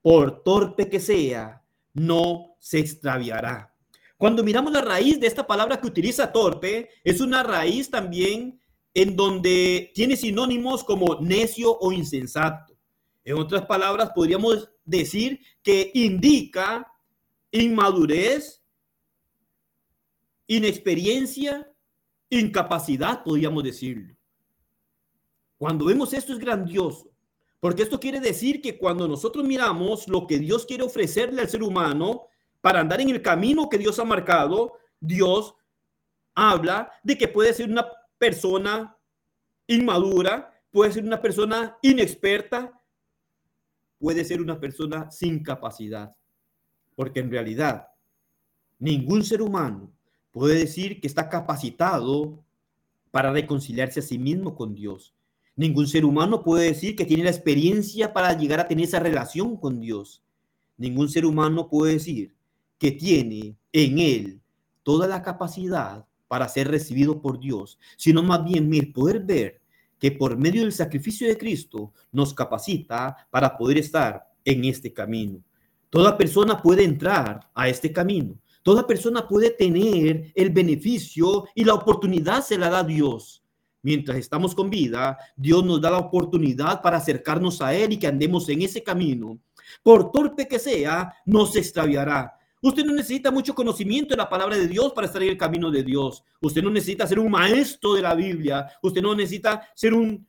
por 0.00 0.42
torpe 0.42 0.88
que 0.88 1.00
sea, 1.00 1.62
no 1.92 2.56
se 2.58 2.78
extraviará. 2.78 3.74
Cuando 4.16 4.42
miramos 4.42 4.72
la 4.72 4.80
raíz 4.80 5.20
de 5.20 5.26
esta 5.26 5.46
palabra 5.46 5.78
que 5.78 5.86
utiliza 5.86 6.32
torpe, 6.32 6.88
es 7.04 7.20
una 7.20 7.42
raíz 7.42 7.90
también 7.90 8.58
en 8.94 9.16
donde 9.16 9.92
tiene 9.94 10.16
sinónimos 10.16 10.82
como 10.82 11.20
necio 11.20 11.76
o 11.78 11.92
insensato. 11.92 12.72
En 13.22 13.36
otras 13.36 13.66
palabras, 13.66 14.12
podríamos 14.14 14.70
decir 14.88 15.40
que 15.62 15.90
indica 15.94 16.90
inmadurez, 17.50 18.62
inexperiencia, 20.46 21.70
incapacidad, 22.30 23.22
podríamos 23.22 23.62
decirlo. 23.62 24.14
Cuando 25.58 25.84
vemos 25.84 26.12
esto 26.12 26.32
es 26.32 26.38
grandioso, 26.38 27.10
porque 27.60 27.82
esto 27.82 28.00
quiere 28.00 28.20
decir 28.20 28.62
que 28.62 28.78
cuando 28.78 29.06
nosotros 29.06 29.44
miramos 29.44 30.08
lo 30.08 30.26
que 30.26 30.38
Dios 30.38 30.64
quiere 30.64 30.84
ofrecerle 30.84 31.42
al 31.42 31.48
ser 31.48 31.62
humano 31.62 32.26
para 32.60 32.80
andar 32.80 33.00
en 33.00 33.10
el 33.10 33.20
camino 33.20 33.68
que 33.68 33.78
Dios 33.78 33.98
ha 33.98 34.04
marcado, 34.04 34.74
Dios 35.00 35.54
habla 36.34 36.92
de 37.02 37.18
que 37.18 37.28
puede 37.28 37.52
ser 37.52 37.68
una 37.68 37.86
persona 38.16 38.96
inmadura, 39.66 40.62
puede 40.70 40.92
ser 40.92 41.04
una 41.04 41.20
persona 41.20 41.76
inexperta, 41.82 42.77
puede 43.98 44.24
ser 44.24 44.40
una 44.40 44.60
persona 44.60 45.10
sin 45.10 45.42
capacidad. 45.42 46.16
Porque 46.94 47.20
en 47.20 47.30
realidad, 47.30 47.88
ningún 48.78 49.24
ser 49.24 49.42
humano 49.42 49.92
puede 50.30 50.58
decir 50.58 51.00
que 51.00 51.06
está 51.06 51.28
capacitado 51.28 52.44
para 53.10 53.32
reconciliarse 53.32 54.00
a 54.00 54.02
sí 54.02 54.18
mismo 54.18 54.54
con 54.54 54.74
Dios. 54.74 55.14
Ningún 55.56 55.88
ser 55.88 56.04
humano 56.04 56.44
puede 56.44 56.66
decir 56.66 56.94
que 56.94 57.04
tiene 57.04 57.24
la 57.24 57.30
experiencia 57.30 58.12
para 58.12 58.32
llegar 58.36 58.60
a 58.60 58.68
tener 58.68 58.84
esa 58.84 59.00
relación 59.00 59.56
con 59.56 59.80
Dios. 59.80 60.22
Ningún 60.76 61.08
ser 61.08 61.26
humano 61.26 61.68
puede 61.68 61.94
decir 61.94 62.34
que 62.78 62.92
tiene 62.92 63.56
en 63.72 63.98
él 63.98 64.40
toda 64.84 65.08
la 65.08 65.22
capacidad 65.22 66.06
para 66.28 66.48
ser 66.48 66.68
recibido 66.68 67.20
por 67.20 67.40
Dios, 67.40 67.78
sino 67.96 68.22
más 68.22 68.44
bien 68.44 68.72
el 68.72 68.92
poder 68.92 69.20
ver 69.20 69.60
que 69.98 70.12
por 70.12 70.36
medio 70.36 70.62
del 70.62 70.72
sacrificio 70.72 71.28
de 71.28 71.36
Cristo 71.36 71.92
nos 72.12 72.34
capacita 72.34 73.28
para 73.30 73.56
poder 73.56 73.78
estar 73.78 74.26
en 74.44 74.64
este 74.64 74.92
camino. 74.92 75.42
Toda 75.90 76.16
persona 76.16 76.60
puede 76.60 76.84
entrar 76.84 77.50
a 77.54 77.68
este 77.68 77.92
camino. 77.92 78.38
Toda 78.62 78.86
persona 78.86 79.26
puede 79.26 79.50
tener 79.50 80.32
el 80.34 80.50
beneficio 80.50 81.46
y 81.54 81.64
la 81.64 81.74
oportunidad 81.74 82.44
se 82.44 82.58
la 82.58 82.68
da 82.68 82.84
Dios 82.84 83.42
mientras 83.82 84.18
estamos 84.18 84.54
con 84.54 84.70
vida, 84.70 85.18
Dios 85.36 85.64
nos 85.64 85.80
da 85.80 85.90
la 85.90 85.98
oportunidad 85.98 86.82
para 86.82 86.98
acercarnos 86.98 87.62
a 87.62 87.74
Él 87.74 87.92
y 87.92 87.98
que 87.98 88.06
andemos 88.06 88.48
en 88.48 88.62
ese 88.62 88.82
camino. 88.82 89.38
Por 89.82 90.10
torpe 90.12 90.48
que 90.48 90.58
sea, 90.58 91.14
no 91.24 91.46
se 91.46 91.60
extraviará. 91.60 92.37
Usted 92.62 92.84
no 92.84 92.94
necesita 92.94 93.30
mucho 93.30 93.54
conocimiento 93.54 94.10
de 94.10 94.18
la 94.18 94.28
palabra 94.28 94.56
de 94.56 94.66
Dios 94.66 94.92
para 94.92 95.06
estar 95.06 95.22
en 95.22 95.30
el 95.30 95.38
camino 95.38 95.70
de 95.70 95.82
Dios. 95.82 96.24
Usted 96.40 96.62
no 96.62 96.70
necesita 96.70 97.06
ser 97.06 97.18
un 97.18 97.30
maestro 97.30 97.94
de 97.94 98.02
la 98.02 98.14
Biblia. 98.14 98.66
Usted 98.82 99.02
no 99.02 99.14
necesita 99.14 99.68
ser 99.74 99.94
un 99.94 100.26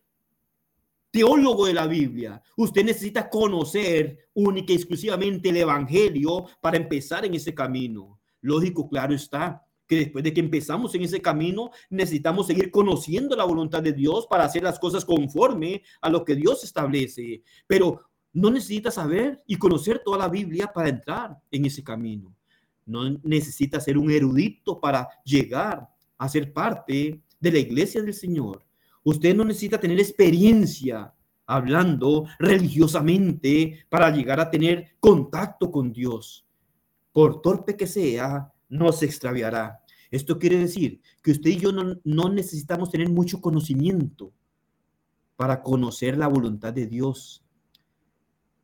teólogo 1.11 1.65
de 1.65 1.73
la 1.73 1.87
Biblia. 1.87 2.41
Usted 2.55 2.83
necesita 2.83 3.29
conocer 3.29 4.29
única 4.33 4.73
y 4.73 4.75
exclusivamente 4.75 5.49
el 5.49 5.57
Evangelio 5.57 6.45
para 6.61 6.77
empezar 6.77 7.25
en 7.25 7.33
ese 7.33 7.53
camino. 7.53 8.19
Lógico, 8.41 8.87
claro 8.87 9.13
está 9.13 9.65
que 9.87 9.95
después 9.95 10.23
de 10.23 10.31
que 10.31 10.39
empezamos 10.39 10.93
en 10.93 11.01
ese 11.01 11.19
camino, 11.19 11.71
necesitamos 11.89 12.45
seguir 12.45 12.69
conociendo 12.69 13.35
la 13.35 13.43
voluntad 13.43 13.81
de 13.81 13.91
Dios 13.91 14.27
para 14.27 14.45
hacer 14.45 14.61
las 14.61 14.77
cosas 14.77 15.03
conforme 15.03 15.81
a 15.99 16.11
lo 16.11 16.23
que 16.23 16.35
Dios 16.35 16.63
establece. 16.63 17.41
Pero 17.65 18.08
no 18.33 18.51
necesitas 18.51 18.95
saber 18.95 19.41
y 19.47 19.55
conocer 19.55 20.01
toda 20.03 20.17
la 20.17 20.29
Biblia 20.29 20.71
para 20.73 20.89
entrar 20.89 21.37
en 21.51 21.65
ese 21.65 21.83
camino. 21.83 22.35
No 22.85 23.09
necesitas 23.23 23.83
ser 23.83 23.97
un 23.97 24.11
erudito 24.11 24.79
para 24.79 25.07
llegar 25.23 25.87
a 26.17 26.29
ser 26.29 26.51
parte 26.51 27.21
de 27.39 27.51
la 27.51 27.59
iglesia 27.59 28.01
del 28.01 28.13
Señor. 28.13 28.65
Usted 29.03 29.35
no 29.35 29.43
necesita 29.45 29.79
tener 29.79 29.99
experiencia 29.99 31.13
hablando 31.45 32.25
religiosamente 32.37 33.85
para 33.89 34.11
llegar 34.11 34.39
a 34.39 34.51
tener 34.51 34.95
contacto 34.99 35.71
con 35.71 35.91
Dios. 35.91 36.45
Por 37.11 37.41
torpe 37.41 37.75
que 37.75 37.87
sea, 37.87 38.53
no 38.69 38.91
se 38.91 39.05
extraviará. 39.05 39.81
Esto 40.11 40.37
quiere 40.37 40.57
decir 40.57 41.01
que 41.23 41.31
usted 41.31 41.49
y 41.49 41.57
yo 41.57 41.71
no, 41.71 42.29
necesitamos 42.29 42.91
tener 42.91 43.09
mucho 43.09 43.41
conocimiento 43.41 44.31
para 45.35 45.61
conocer 45.61 46.17
la 46.17 46.27
voluntad 46.27 46.73
de 46.73 46.85
Dios. 46.85 47.43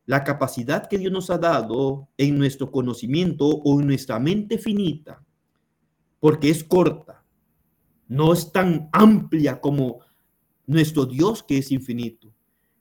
La 0.05 0.23
capacidad 0.23 0.87
que 0.87 0.97
Dios 0.97 1.11
nos 1.11 1.29
ha 1.29 1.37
dado 1.37 2.07
en 2.17 2.37
nuestro 2.37 2.71
conocimiento 2.71 3.47
o 3.47 3.79
en 3.79 3.87
nuestra 3.87 4.19
mente 4.19 4.57
finita, 4.57 5.23
porque 6.19 6.49
es 6.49 6.63
corta, 6.63 7.23
no 8.07 8.33
es 8.33 8.51
tan 8.51 8.89
amplia 8.91 9.59
como 9.59 9.99
nuestro 10.67 11.05
Dios 11.05 11.43
que 11.43 11.57
es 11.57 11.71
infinito, 11.71 12.31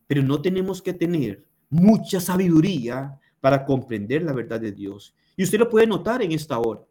pero 0.07 0.23
no 0.23 0.43
tenemos 0.43 0.83
que 0.83 0.93
tener 0.93 1.47
mucha 1.71 2.21
sabiduría 2.21 3.19
para 3.41 3.65
comprender 3.65 4.23
la 4.23 4.33
verdad 4.33 4.61
de 4.61 4.73
Dios. 4.73 5.15
Y 5.37 5.45
usted 5.45 5.59
lo 5.59 5.69
puede 5.69 5.87
notar 5.87 6.23
en 6.23 6.33
esta 6.33 6.59
hora 6.59 6.83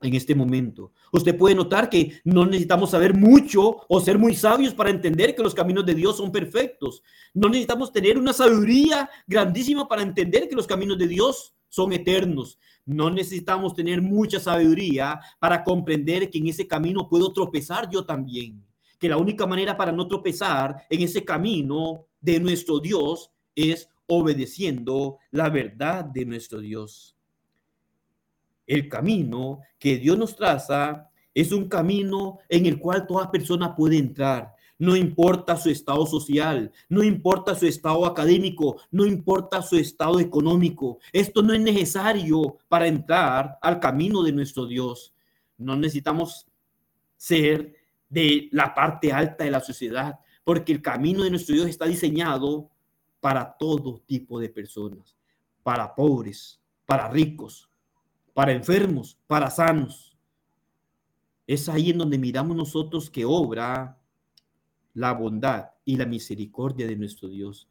en 0.00 0.14
este 0.14 0.34
momento. 0.34 0.92
Usted 1.12 1.36
puede 1.36 1.54
notar 1.54 1.90
que 1.90 2.20
no 2.24 2.46
necesitamos 2.46 2.90
saber 2.90 3.14
mucho 3.14 3.78
o 3.88 4.00
ser 4.00 4.18
muy 4.18 4.34
sabios 4.34 4.74
para 4.74 4.90
entender 4.90 5.34
que 5.34 5.42
los 5.42 5.54
caminos 5.54 5.84
de 5.86 5.94
Dios 5.94 6.16
son 6.16 6.30
perfectos. 6.30 7.02
No 7.34 7.48
necesitamos 7.48 7.92
tener 7.92 8.18
una 8.18 8.32
sabiduría 8.32 9.08
grandísima 9.26 9.88
para 9.88 10.02
entender 10.02 10.48
que 10.48 10.56
los 10.56 10.66
caminos 10.66 10.98
de 10.98 11.08
Dios 11.08 11.54
son 11.68 11.92
eternos. 11.92 12.58
No 12.84 13.10
necesitamos 13.10 13.74
tener 13.74 14.00
mucha 14.00 14.40
sabiduría 14.40 15.20
para 15.38 15.62
comprender 15.62 16.30
que 16.30 16.38
en 16.38 16.48
ese 16.48 16.66
camino 16.66 17.08
puedo 17.08 17.32
tropezar 17.32 17.88
yo 17.90 18.04
también. 18.04 18.64
Que 18.98 19.08
la 19.08 19.16
única 19.16 19.46
manera 19.46 19.76
para 19.76 19.92
no 19.92 20.08
tropezar 20.08 20.76
en 20.88 21.02
ese 21.02 21.24
camino 21.24 22.06
de 22.20 22.40
nuestro 22.40 22.80
Dios 22.80 23.30
es 23.54 23.88
obedeciendo 24.06 25.18
la 25.30 25.50
verdad 25.50 26.04
de 26.04 26.24
nuestro 26.24 26.60
Dios. 26.60 27.17
El 28.68 28.86
camino 28.88 29.62
que 29.78 29.96
Dios 29.96 30.18
nos 30.18 30.36
traza 30.36 31.10
es 31.34 31.52
un 31.52 31.68
camino 31.68 32.38
en 32.50 32.66
el 32.66 32.78
cual 32.78 33.06
toda 33.06 33.30
persona 33.30 33.74
puede 33.74 33.96
entrar. 33.96 34.54
No 34.78 34.94
importa 34.94 35.56
su 35.56 35.70
estado 35.70 36.04
social, 36.06 36.70
no 36.88 37.02
importa 37.02 37.54
su 37.54 37.66
estado 37.66 38.04
académico, 38.04 38.76
no 38.90 39.06
importa 39.06 39.62
su 39.62 39.76
estado 39.76 40.20
económico. 40.20 40.98
Esto 41.12 41.42
no 41.42 41.54
es 41.54 41.60
necesario 41.60 42.58
para 42.68 42.86
entrar 42.86 43.58
al 43.62 43.80
camino 43.80 44.22
de 44.22 44.32
nuestro 44.32 44.66
Dios. 44.66 45.14
No 45.56 45.74
necesitamos 45.74 46.46
ser 47.16 47.74
de 48.10 48.48
la 48.52 48.74
parte 48.74 49.12
alta 49.12 49.44
de 49.44 49.50
la 49.50 49.60
sociedad, 49.60 50.20
porque 50.44 50.72
el 50.72 50.82
camino 50.82 51.24
de 51.24 51.30
nuestro 51.30 51.54
Dios 51.54 51.68
está 51.68 51.86
diseñado 51.86 52.70
para 53.18 53.56
todo 53.58 54.02
tipo 54.06 54.38
de 54.38 54.50
personas, 54.50 55.16
para 55.62 55.94
pobres, 55.94 56.60
para 56.84 57.08
ricos, 57.08 57.67
para 58.38 58.52
enfermos, 58.52 59.18
para 59.26 59.50
sanos. 59.50 60.16
Es 61.44 61.68
ahí 61.68 61.90
en 61.90 61.98
donde 61.98 62.18
miramos 62.18 62.56
nosotros 62.56 63.10
que 63.10 63.24
obra 63.24 64.00
la 64.94 65.12
bondad 65.12 65.70
y 65.84 65.96
la 65.96 66.06
misericordia 66.06 66.86
de 66.86 66.94
nuestro 66.94 67.28
Dios. 67.28 67.68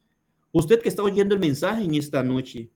Usted 0.52 0.82
que 0.82 0.90
está 0.90 1.04
oyendo 1.04 1.34
el 1.34 1.40
mensaje 1.40 1.86
en 1.86 1.96
esta 1.96 2.22
noche, 2.22 2.70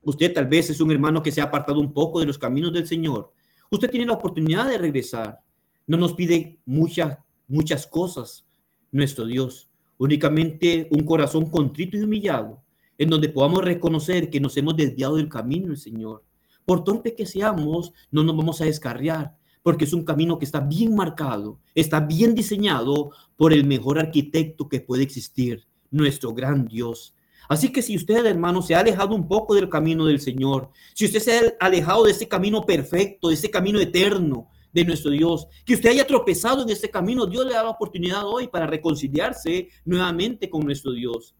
usted 0.00 0.32
tal 0.32 0.46
vez 0.46 0.70
es 0.70 0.80
un 0.80 0.90
hermano 0.90 1.22
que 1.22 1.30
se 1.30 1.42
ha 1.42 1.44
apartado 1.44 1.80
un 1.80 1.92
poco 1.92 2.18
de 2.18 2.24
los 2.24 2.38
caminos 2.38 2.72
del 2.72 2.86
Señor. 2.86 3.34
Usted 3.70 3.90
tiene 3.90 4.06
la 4.06 4.14
oportunidad 4.14 4.66
de 4.66 4.78
regresar. 4.78 5.38
No 5.86 5.98
nos 5.98 6.14
pide 6.14 6.60
muchas, 6.64 7.18
muchas 7.46 7.86
cosas 7.86 8.46
nuestro 8.90 9.26
Dios, 9.26 9.68
únicamente 9.98 10.88
un 10.90 11.04
corazón 11.04 11.50
contrito 11.50 11.98
y 11.98 12.04
humillado, 12.04 12.64
en 12.96 13.10
donde 13.10 13.28
podamos 13.28 13.62
reconocer 13.62 14.30
que 14.30 14.40
nos 14.40 14.56
hemos 14.56 14.74
desviado 14.76 15.16
del 15.16 15.28
camino 15.28 15.66
del 15.66 15.76
Señor 15.76 16.24
por 16.64 16.84
torpe 16.84 17.14
que 17.14 17.26
seamos, 17.26 17.92
no 18.10 18.22
nos 18.22 18.36
vamos 18.36 18.60
a 18.60 18.64
descarriar, 18.64 19.36
porque 19.62 19.84
es 19.84 19.92
un 19.92 20.04
camino 20.04 20.38
que 20.38 20.44
está 20.44 20.60
bien 20.60 20.94
marcado, 20.94 21.58
está 21.74 22.00
bien 22.00 22.34
diseñado 22.34 23.10
por 23.36 23.52
el 23.52 23.64
mejor 23.64 23.98
arquitecto 23.98 24.68
que 24.68 24.80
puede 24.80 25.02
existir, 25.02 25.66
nuestro 25.90 26.32
gran 26.32 26.66
Dios. 26.66 27.14
Así 27.48 27.70
que 27.70 27.82
si 27.82 27.96
usted, 27.96 28.24
hermano, 28.26 28.62
se 28.62 28.74
ha 28.74 28.80
alejado 28.80 29.14
un 29.14 29.28
poco 29.28 29.54
del 29.54 29.68
camino 29.68 30.06
del 30.06 30.20
Señor, 30.20 30.70
si 30.94 31.04
usted 31.06 31.20
se 31.20 31.38
ha 31.38 31.66
alejado 31.66 32.04
de 32.04 32.12
ese 32.12 32.26
camino 32.26 32.62
perfecto, 32.62 33.28
de 33.28 33.34
ese 33.34 33.50
camino 33.50 33.80
eterno 33.80 34.48
de 34.72 34.84
nuestro 34.84 35.10
Dios, 35.10 35.46
que 35.64 35.74
usted 35.74 35.90
haya 35.90 36.06
tropezado 36.06 36.62
en 36.62 36.70
ese 36.70 36.90
camino, 36.90 37.26
Dios 37.26 37.46
le 37.46 37.52
da 37.52 37.62
la 37.62 37.70
oportunidad 37.70 38.26
hoy 38.26 38.48
para 38.48 38.66
reconciliarse 38.66 39.68
nuevamente 39.84 40.50
con 40.50 40.64
nuestro 40.64 40.92
Dios. 40.92 41.34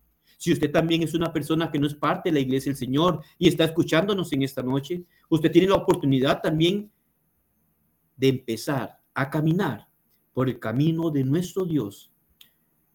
Si 0.44 0.52
usted 0.52 0.70
también 0.70 1.02
es 1.02 1.14
una 1.14 1.32
persona 1.32 1.70
que 1.70 1.78
no 1.78 1.86
es 1.86 1.94
parte 1.94 2.28
de 2.28 2.34
la 2.34 2.40
iglesia 2.40 2.70
del 2.70 2.76
Señor 2.76 3.22
y 3.38 3.48
está 3.48 3.64
escuchándonos 3.64 4.30
en 4.34 4.42
esta 4.42 4.62
noche, 4.62 5.02
usted 5.30 5.50
tiene 5.50 5.68
la 5.68 5.76
oportunidad 5.76 6.42
también 6.42 6.92
de 8.14 8.28
empezar 8.28 9.00
a 9.14 9.30
caminar 9.30 9.88
por 10.34 10.50
el 10.50 10.58
camino 10.58 11.08
de 11.08 11.24
nuestro 11.24 11.64
Dios. 11.64 12.12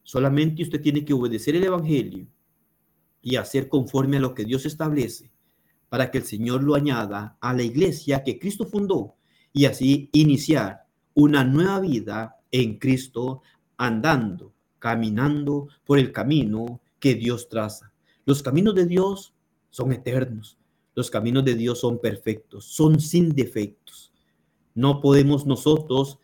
Solamente 0.03 0.61
usted 0.61 0.79
tiene 0.79 1.03
que 1.03 1.11
obedecer 1.11 1.55
el 1.55 1.63
Evangelio 1.63 2.27
y 3.19 3.35
hacer 3.35 3.67
conforme 3.67 4.17
a 4.17 4.19
lo 4.19 4.35
que 4.35 4.45
Dios 4.45 4.67
establece 4.67 5.31
para 5.89 6.11
que 6.11 6.19
el 6.19 6.25
Señor 6.25 6.63
lo 6.63 6.75
añada 6.75 7.35
a 7.41 7.51
la 7.55 7.63
iglesia 7.63 8.23
que 8.23 8.37
Cristo 8.37 8.67
fundó 8.67 9.15
y 9.53 9.65
así 9.65 10.07
iniciar 10.13 10.85
una 11.15 11.43
nueva 11.43 11.79
vida 11.79 12.37
en 12.51 12.77
Cristo 12.77 13.41
andando, 13.75 14.53
caminando 14.77 15.67
por 15.83 15.97
el 15.97 16.11
camino 16.11 16.79
que 16.99 17.15
Dios 17.15 17.49
traza. 17.49 17.91
Los 18.25 18.43
caminos 18.43 18.75
de 18.75 18.85
Dios 18.85 19.33
son 19.69 19.91
eternos. 19.91 20.57
Los 20.95 21.09
caminos 21.09 21.45
de 21.45 21.55
Dios 21.55 21.79
son 21.79 21.99
perfectos, 21.99 22.65
son 22.65 22.99
sin 22.99 23.29
defectos. 23.29 24.11
No 24.75 25.01
podemos 25.01 25.45
nosotros 25.45 26.19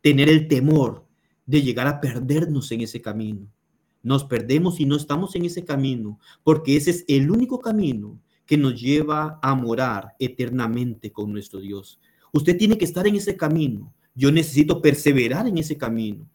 tener 0.00 0.28
el 0.28 0.48
temor 0.48 1.04
de 1.46 1.62
llegar 1.62 1.86
a 1.86 2.00
perdernos 2.00 2.70
en 2.72 2.80
ese 2.80 3.00
camino. 3.02 3.46
Nos 4.02 4.24
perdemos 4.24 4.80
y 4.80 4.86
no 4.86 4.96
estamos 4.96 5.34
en 5.34 5.44
ese 5.44 5.64
camino, 5.64 6.18
porque 6.42 6.76
ese 6.76 6.90
es 6.90 7.04
el 7.08 7.30
único 7.30 7.60
camino 7.60 8.18
que 8.46 8.56
nos 8.56 8.80
lleva 8.80 9.38
a 9.42 9.54
morar 9.54 10.14
eternamente 10.18 11.12
con 11.12 11.32
nuestro 11.32 11.60
Dios. 11.60 12.00
Usted 12.32 12.56
tiene 12.56 12.78
que 12.78 12.84
estar 12.84 13.06
en 13.06 13.16
ese 13.16 13.36
camino. 13.36 13.92
Yo 14.14 14.32
necesito 14.32 14.80
perseverar 14.80 15.46
en 15.46 15.58
ese 15.58 15.76
camino. 15.76 16.28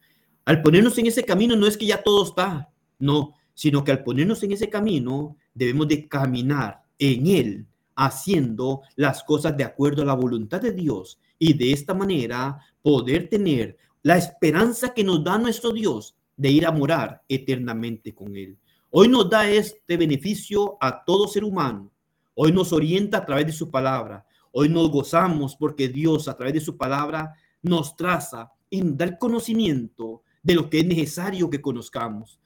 Al 0.45 0.62
ponernos 0.62 0.97
en 0.97 1.08
ese 1.08 1.23
camino 1.23 1.56
no 1.56 1.65
es 1.65 1.78
que 1.78 1.88
ya 1.88 2.04
todo 2.04 2.23
está, 2.23 2.69
no, 2.99 3.34
sino 3.55 3.83
que 3.83 3.91
al 3.91 4.03
ponernos 4.03 4.43
en 4.43 4.51
ese 4.51 4.69
camino 4.69 5.35
debemos 5.55 5.87
de 5.87 6.07
caminar 6.07 6.83
en 6.99 7.25
él, 7.25 7.65
haciendo 7.95 8.81
las 8.95 9.23
cosas 9.23 9.57
de 9.57 9.63
acuerdo 9.63 10.03
a 10.03 10.05
la 10.05 10.13
voluntad 10.13 10.61
de 10.61 10.73
Dios 10.73 11.17
y 11.39 11.53
de 11.53 11.71
esta 11.71 11.93
manera 11.93 12.59
poder 12.83 13.29
tener 13.29 13.77
la 14.03 14.17
esperanza 14.17 14.93
que 14.93 15.03
nos 15.03 15.23
da 15.23 15.39
nuestro 15.39 15.71
Dios 15.71 16.15
de 16.37 16.51
ir 16.51 16.65
a 16.67 16.71
morar 16.71 17.23
eternamente 17.27 18.13
con 18.13 18.35
Él. 18.35 18.57
Hoy 18.91 19.07
nos 19.07 19.29
da 19.29 19.49
este 19.49 19.97
beneficio 19.97 20.77
a 20.79 21.03
todo 21.03 21.27
ser 21.27 21.43
humano. 21.43 21.91
Hoy 22.35 22.51
nos 22.51 22.71
orienta 22.71 23.19
a 23.19 23.25
través 23.25 23.47
de 23.47 23.51
su 23.51 23.71
palabra. 23.71 24.25
Hoy 24.51 24.69
nos 24.69 24.91
gozamos 24.91 25.55
porque 25.55 25.89
Dios 25.89 26.27
a 26.27 26.35
través 26.37 26.53
de 26.53 26.61
su 26.61 26.77
palabra 26.77 27.33
nos 27.61 27.95
traza 27.95 28.51
en 28.69 28.95
dar 28.95 29.17
conocimiento 29.17 30.21
de 30.43 30.55
lo 30.55 30.69
que 30.69 30.79
es 30.79 30.85
necesario 30.85 31.49
que 31.49 31.61
conozcamos. 31.61 32.39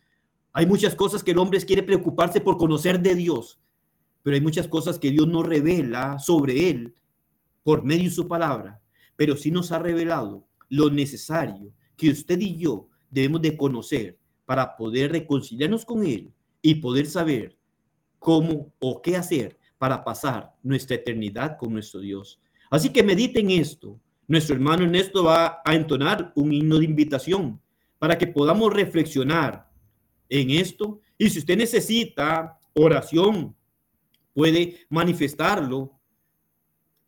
Hay 0.53 0.65
muchas 0.65 0.95
cosas 0.95 1.23
que 1.23 1.31
el 1.31 1.37
hombre 1.37 1.59
quiere 1.61 1.83
preocuparse 1.83 2.41
por 2.41 2.57
conocer 2.57 2.99
de 2.99 3.15
Dios, 3.15 3.59
pero 4.23 4.35
hay 4.35 4.41
muchas 4.41 4.67
cosas 4.67 4.99
que 4.99 5.11
Dios 5.11 5.27
no 5.27 5.43
revela 5.43 6.19
sobre 6.19 6.69
él 6.69 6.95
por 7.63 7.83
medio 7.83 8.05
de 8.05 8.15
su 8.15 8.27
palabra, 8.27 8.81
pero 9.15 9.35
sí 9.35 9.51
nos 9.51 9.71
ha 9.71 9.79
revelado 9.79 10.47
lo 10.69 10.89
necesario 10.89 11.71
que 11.97 12.09
usted 12.09 12.39
y 12.39 12.57
yo 12.57 12.87
debemos 13.09 13.41
de 13.41 13.57
conocer 13.57 14.17
para 14.45 14.77
poder 14.77 15.11
reconciliarnos 15.11 15.85
con 15.85 16.05
Él 16.05 16.31
y 16.61 16.75
poder 16.75 17.05
saber 17.05 17.55
cómo 18.17 18.73
o 18.79 19.01
qué 19.01 19.15
hacer 19.15 19.59
para 19.77 20.03
pasar 20.03 20.55
nuestra 20.63 20.95
eternidad 20.95 21.57
con 21.57 21.73
nuestro 21.73 21.99
Dios. 21.99 22.39
Así 22.69 22.89
que 22.89 23.03
mediten 23.03 23.51
esto. 23.51 23.99
Nuestro 24.27 24.55
hermano 24.55 24.83
Ernesto 24.83 25.23
va 25.23 25.61
a 25.63 25.75
entonar 25.75 26.31
un 26.35 26.53
himno 26.53 26.79
de 26.79 26.85
invitación 26.85 27.61
para 27.97 28.17
que 28.17 28.27
podamos 28.27 28.73
reflexionar 28.73 29.68
en 30.29 30.51
esto. 30.51 31.01
Y 31.17 31.29
si 31.29 31.39
usted 31.39 31.57
necesita 31.57 32.59
oración, 32.73 33.55
puede 34.33 34.85
manifestarlo. 34.89 35.91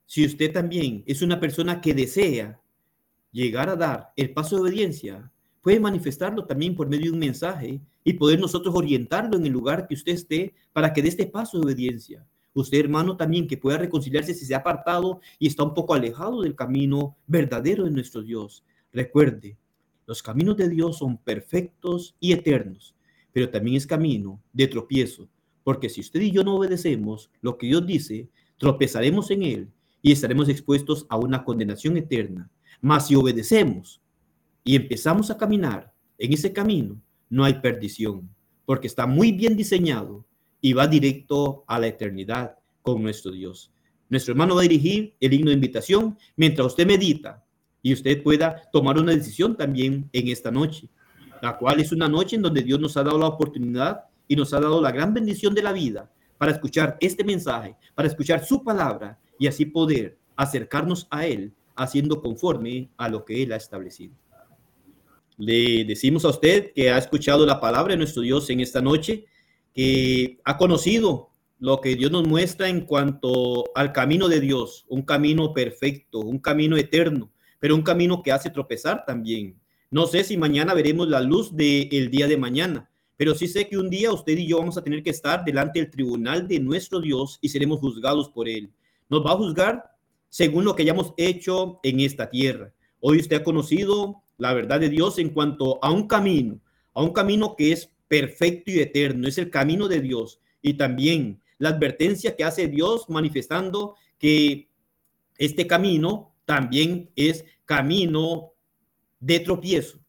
Si 0.05 0.25
usted 0.25 0.51
también 0.51 1.03
es 1.05 1.21
una 1.21 1.39
persona 1.39 1.79
que 1.79 1.93
desea 1.93 2.59
llegar 3.31 3.69
a 3.69 3.75
dar 3.75 4.11
el 4.15 4.33
paso 4.33 4.55
de 4.55 4.63
obediencia, 4.63 5.31
puede 5.61 5.79
manifestarlo 5.79 6.45
también 6.45 6.75
por 6.75 6.89
medio 6.89 7.05
de 7.05 7.11
un 7.11 7.19
mensaje 7.19 7.79
y 8.03 8.13
poder 8.13 8.39
nosotros 8.39 8.75
orientarlo 8.75 9.37
en 9.37 9.45
el 9.45 9.53
lugar 9.53 9.87
que 9.87 9.93
usted 9.93 10.13
esté 10.13 10.53
para 10.73 10.91
que 10.91 11.01
dé 11.01 11.09
este 11.09 11.27
paso 11.27 11.57
de 11.57 11.65
obediencia. 11.65 12.25
Usted, 12.53 12.79
hermano, 12.79 13.15
también 13.15 13.47
que 13.47 13.57
pueda 13.57 13.77
reconciliarse 13.77 14.33
si 14.33 14.45
se 14.45 14.53
ha 14.53 14.57
apartado 14.57 15.21
y 15.39 15.47
está 15.47 15.63
un 15.63 15.73
poco 15.73 15.93
alejado 15.93 16.41
del 16.41 16.55
camino 16.55 17.15
verdadero 17.27 17.85
de 17.85 17.91
nuestro 17.91 18.21
Dios. 18.21 18.65
Recuerde, 18.91 19.57
los 20.05 20.21
caminos 20.21 20.57
de 20.57 20.67
Dios 20.67 20.97
son 20.97 21.17
perfectos 21.17 22.15
y 22.19 22.33
eternos, 22.33 22.93
pero 23.33 23.49
también 23.49 23.77
es 23.77 23.87
camino 23.87 24.41
de 24.53 24.67
tropiezo, 24.67 25.27
porque 25.63 25.89
si 25.89 26.01
usted 26.01 26.21
y 26.21 26.31
yo 26.31 26.43
no 26.43 26.55
obedecemos 26.55 27.29
lo 27.41 27.57
que 27.57 27.67
Dios 27.67 27.85
dice, 27.85 28.29
tropezaremos 28.57 29.31
en 29.31 29.43
él 29.43 29.69
y 30.01 30.11
estaremos 30.11 30.49
expuestos 30.49 31.05
a 31.09 31.17
una 31.17 31.43
condenación 31.43 31.97
eterna. 31.97 32.49
Mas 32.81 33.07
si 33.07 33.15
obedecemos 33.15 34.01
y 34.63 34.75
empezamos 34.75 35.29
a 35.31 35.37
caminar 35.37 35.93
en 36.17 36.33
ese 36.33 36.51
camino, 36.53 37.01
no 37.29 37.43
hay 37.43 37.55
perdición, 37.55 38.29
porque 38.65 38.87
está 38.87 39.05
muy 39.05 39.31
bien 39.31 39.55
diseñado 39.55 40.25
y 40.59 40.73
va 40.73 40.87
directo 40.87 41.63
a 41.67 41.79
la 41.79 41.87
eternidad 41.87 42.57
con 42.81 43.01
nuestro 43.01 43.31
Dios. 43.31 43.71
Nuestro 44.09 44.33
hermano 44.33 44.55
va 44.55 44.61
a 44.61 44.63
dirigir 44.63 45.15
el 45.19 45.33
himno 45.33 45.49
de 45.49 45.55
invitación 45.55 46.17
mientras 46.35 46.67
usted 46.67 46.85
medita 46.85 47.45
y 47.81 47.93
usted 47.93 48.21
pueda 48.21 48.69
tomar 48.71 48.97
una 48.97 49.13
decisión 49.13 49.55
también 49.55 50.09
en 50.13 50.27
esta 50.27 50.51
noche, 50.51 50.89
la 51.41 51.57
cual 51.57 51.79
es 51.79 51.91
una 51.91 52.07
noche 52.07 52.35
en 52.35 52.41
donde 52.41 52.61
Dios 52.61 52.79
nos 52.79 52.95
ha 52.97 53.03
dado 53.03 53.17
la 53.17 53.27
oportunidad 53.27 54.05
y 54.27 54.35
nos 54.35 54.53
ha 54.53 54.59
dado 54.59 54.81
la 54.81 54.91
gran 54.91 55.13
bendición 55.13 55.53
de 55.53 55.63
la 55.63 55.73
vida 55.73 56.11
para 56.37 56.51
escuchar 56.51 56.97
este 56.99 57.23
mensaje, 57.23 57.75
para 57.93 58.07
escuchar 58.07 58.45
su 58.45 58.63
palabra 58.63 59.19
y 59.37 59.47
así 59.47 59.65
poder 59.65 60.17
acercarnos 60.35 61.07
a 61.09 61.25
Él 61.25 61.53
haciendo 61.75 62.21
conforme 62.21 62.89
a 62.97 63.09
lo 63.09 63.25
que 63.25 63.43
Él 63.43 63.51
ha 63.51 63.57
establecido. 63.57 64.13
Le 65.37 65.85
decimos 65.85 66.25
a 66.25 66.29
usted 66.29 66.71
que 66.73 66.91
ha 66.91 66.97
escuchado 66.97 67.45
la 67.45 67.59
palabra 67.59 67.93
de 67.93 67.97
nuestro 67.97 68.21
Dios 68.21 68.49
en 68.49 68.59
esta 68.59 68.81
noche, 68.81 69.25
que 69.73 70.39
ha 70.43 70.57
conocido 70.57 71.29
lo 71.59 71.79
que 71.79 71.95
Dios 71.95 72.11
nos 72.11 72.27
muestra 72.27 72.69
en 72.69 72.81
cuanto 72.81 73.65
al 73.75 73.91
camino 73.91 74.27
de 74.27 74.39
Dios, 74.39 74.85
un 74.89 75.03
camino 75.03 75.53
perfecto, 75.53 76.19
un 76.19 76.39
camino 76.39 76.75
eterno, 76.75 77.31
pero 77.59 77.75
un 77.75 77.83
camino 77.83 78.23
que 78.23 78.31
hace 78.31 78.49
tropezar 78.49 79.05
también. 79.05 79.60
No 79.91 80.07
sé 80.07 80.23
si 80.23 80.37
mañana 80.37 80.73
veremos 80.73 81.09
la 81.09 81.19
luz 81.19 81.53
del 81.53 82.09
día 82.09 82.25
de 82.25 82.37
mañana, 82.37 82.89
pero 83.17 83.35
sí 83.35 83.49
sé 83.49 83.67
que 83.67 83.77
un 83.77 83.89
día 83.89 84.13
usted 84.13 84.37
y 84.37 84.47
yo 84.47 84.59
vamos 84.59 84.77
a 84.77 84.83
tener 84.83 85.03
que 85.03 85.09
estar 85.09 85.43
delante 85.43 85.79
del 85.79 85.91
tribunal 85.91 86.47
de 86.47 86.61
nuestro 86.61 87.01
Dios 87.01 87.37
y 87.41 87.49
seremos 87.49 87.81
juzgados 87.81 88.29
por 88.29 88.47
él. 88.47 88.71
Nos 89.09 89.25
va 89.25 89.33
a 89.33 89.35
juzgar 89.35 89.91
según 90.29 90.63
lo 90.63 90.77
que 90.77 90.83
hayamos 90.83 91.13
hecho 91.17 91.81
en 91.83 91.99
esta 91.99 92.29
tierra. 92.29 92.73
Hoy 93.01 93.19
usted 93.19 93.41
ha 93.41 93.43
conocido 93.43 94.23
la 94.37 94.53
verdad 94.53 94.79
de 94.79 94.87
Dios 94.87 95.19
en 95.19 95.31
cuanto 95.31 95.83
a 95.83 95.91
un 95.91 96.07
camino, 96.07 96.61
a 96.93 97.03
un 97.03 97.11
camino 97.11 97.57
que 97.57 97.73
es 97.73 97.91
perfecto 98.07 98.71
y 98.71 98.79
eterno, 98.79 99.27
es 99.27 99.37
el 99.37 99.49
camino 99.49 99.89
de 99.89 99.99
Dios. 99.99 100.39
Y 100.61 100.75
también 100.75 101.41
la 101.57 101.67
advertencia 101.67 102.37
que 102.37 102.45
hace 102.45 102.69
Dios 102.69 103.09
manifestando 103.09 103.95
que 104.17 104.69
este 105.37 105.67
camino 105.67 106.33
también 106.45 107.09
es 107.17 107.43
camino 107.65 108.50
de 109.21 109.39
tropiezo. 109.39 109.99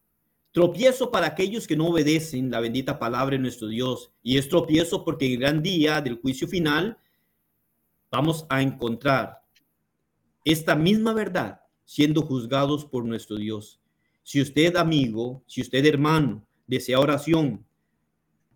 Tropiezo 0.51 1.09
para 1.09 1.27
aquellos 1.27 1.65
que 1.65 1.77
no 1.77 1.87
obedecen 1.87 2.51
la 2.51 2.59
bendita 2.59 2.99
palabra 2.99 3.37
de 3.37 3.41
nuestro 3.41 3.69
Dios. 3.69 4.11
Y 4.21 4.37
es 4.37 4.49
tropiezo 4.49 5.05
porque 5.05 5.25
en 5.25 5.31
el 5.31 5.39
gran 5.39 5.63
día 5.63 6.01
del 6.01 6.19
juicio 6.19 6.47
final 6.47 6.97
vamos 8.11 8.45
a 8.49 8.61
encontrar 8.61 9.41
esta 10.43 10.75
misma 10.75 11.13
verdad 11.13 11.61
siendo 11.85 12.21
juzgados 12.21 12.85
por 12.85 13.05
nuestro 13.05 13.37
Dios. 13.37 13.79
Si 14.23 14.41
usted, 14.41 14.75
amigo, 14.75 15.43
si 15.47 15.61
usted, 15.61 15.85
hermano, 15.85 16.45
desea 16.67 16.99
oración 16.99 17.65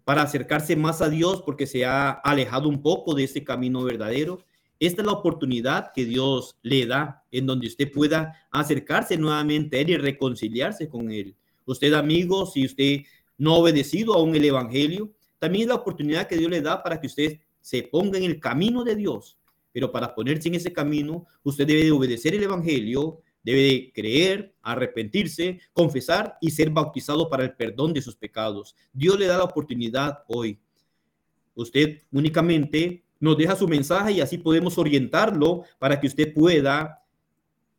para 0.03 0.21
acercarse 0.21 0.75
más 0.75 1.01
a 1.01 1.09
Dios 1.09 1.41
porque 1.41 1.67
se 1.67 1.85
ha 1.85 2.11
alejado 2.11 2.69
un 2.69 2.81
poco 2.81 3.13
de 3.13 3.23
ese 3.23 3.43
camino 3.43 3.83
verdadero, 3.83 4.45
esta 4.79 5.01
es 5.01 5.05
la 5.05 5.13
oportunidad 5.13 5.91
que 5.93 6.05
Dios 6.05 6.57
le 6.61 6.85
da 6.85 7.23
en 7.31 7.45
donde 7.45 7.67
usted 7.67 7.91
pueda 7.91 8.47
acercarse 8.51 9.17
nuevamente 9.17 9.77
a 9.77 9.81
Él 9.81 9.89
y 9.91 9.97
reconciliarse 9.97 10.87
con 10.87 11.11
Él. 11.11 11.35
Usted, 11.65 11.93
amigo, 11.93 12.45
si 12.45 12.65
usted 12.65 13.01
no 13.37 13.53
ha 13.53 13.57
obedecido 13.57 14.13
aún 14.13 14.35
el 14.35 14.45
Evangelio, 14.45 15.11
también 15.39 15.63
es 15.63 15.67
la 15.69 15.75
oportunidad 15.75 16.27
que 16.27 16.37
Dios 16.37 16.49
le 16.49 16.61
da 16.61 16.81
para 16.81 16.99
que 16.99 17.07
usted 17.07 17.39
se 17.61 17.83
ponga 17.83 18.17
en 18.17 18.23
el 18.23 18.39
camino 18.39 18.83
de 18.83 18.95
Dios 18.95 19.37
pero 19.77 19.91
para 19.91 20.15
ponerse 20.15 20.47
en 20.47 20.55
ese 20.55 20.73
camino, 20.73 21.27
usted 21.43 21.67
debe 21.67 21.83
de 21.83 21.91
obedecer 21.91 22.33
el 22.33 22.41
Evangelio, 22.41 23.21
debe 23.43 23.61
de 23.61 23.91
creer, 23.93 24.55
arrepentirse, 24.63 25.59
confesar 25.71 26.35
y 26.41 26.49
ser 26.49 26.71
bautizado 26.71 27.29
para 27.29 27.43
el 27.43 27.53
perdón 27.53 27.93
de 27.93 28.01
sus 28.01 28.15
pecados. 28.15 28.75
Dios 28.91 29.19
le 29.19 29.27
da 29.27 29.37
la 29.37 29.43
oportunidad 29.43 30.23
hoy. 30.29 30.59
Usted 31.53 32.01
únicamente 32.11 33.03
nos 33.19 33.37
deja 33.37 33.55
su 33.55 33.67
mensaje 33.67 34.13
y 34.13 34.21
así 34.21 34.37
podemos 34.37 34.77
orientarlo 34.77 35.63
para 35.79 35.99
que 35.99 36.07
usted 36.07 36.33
pueda 36.33 37.03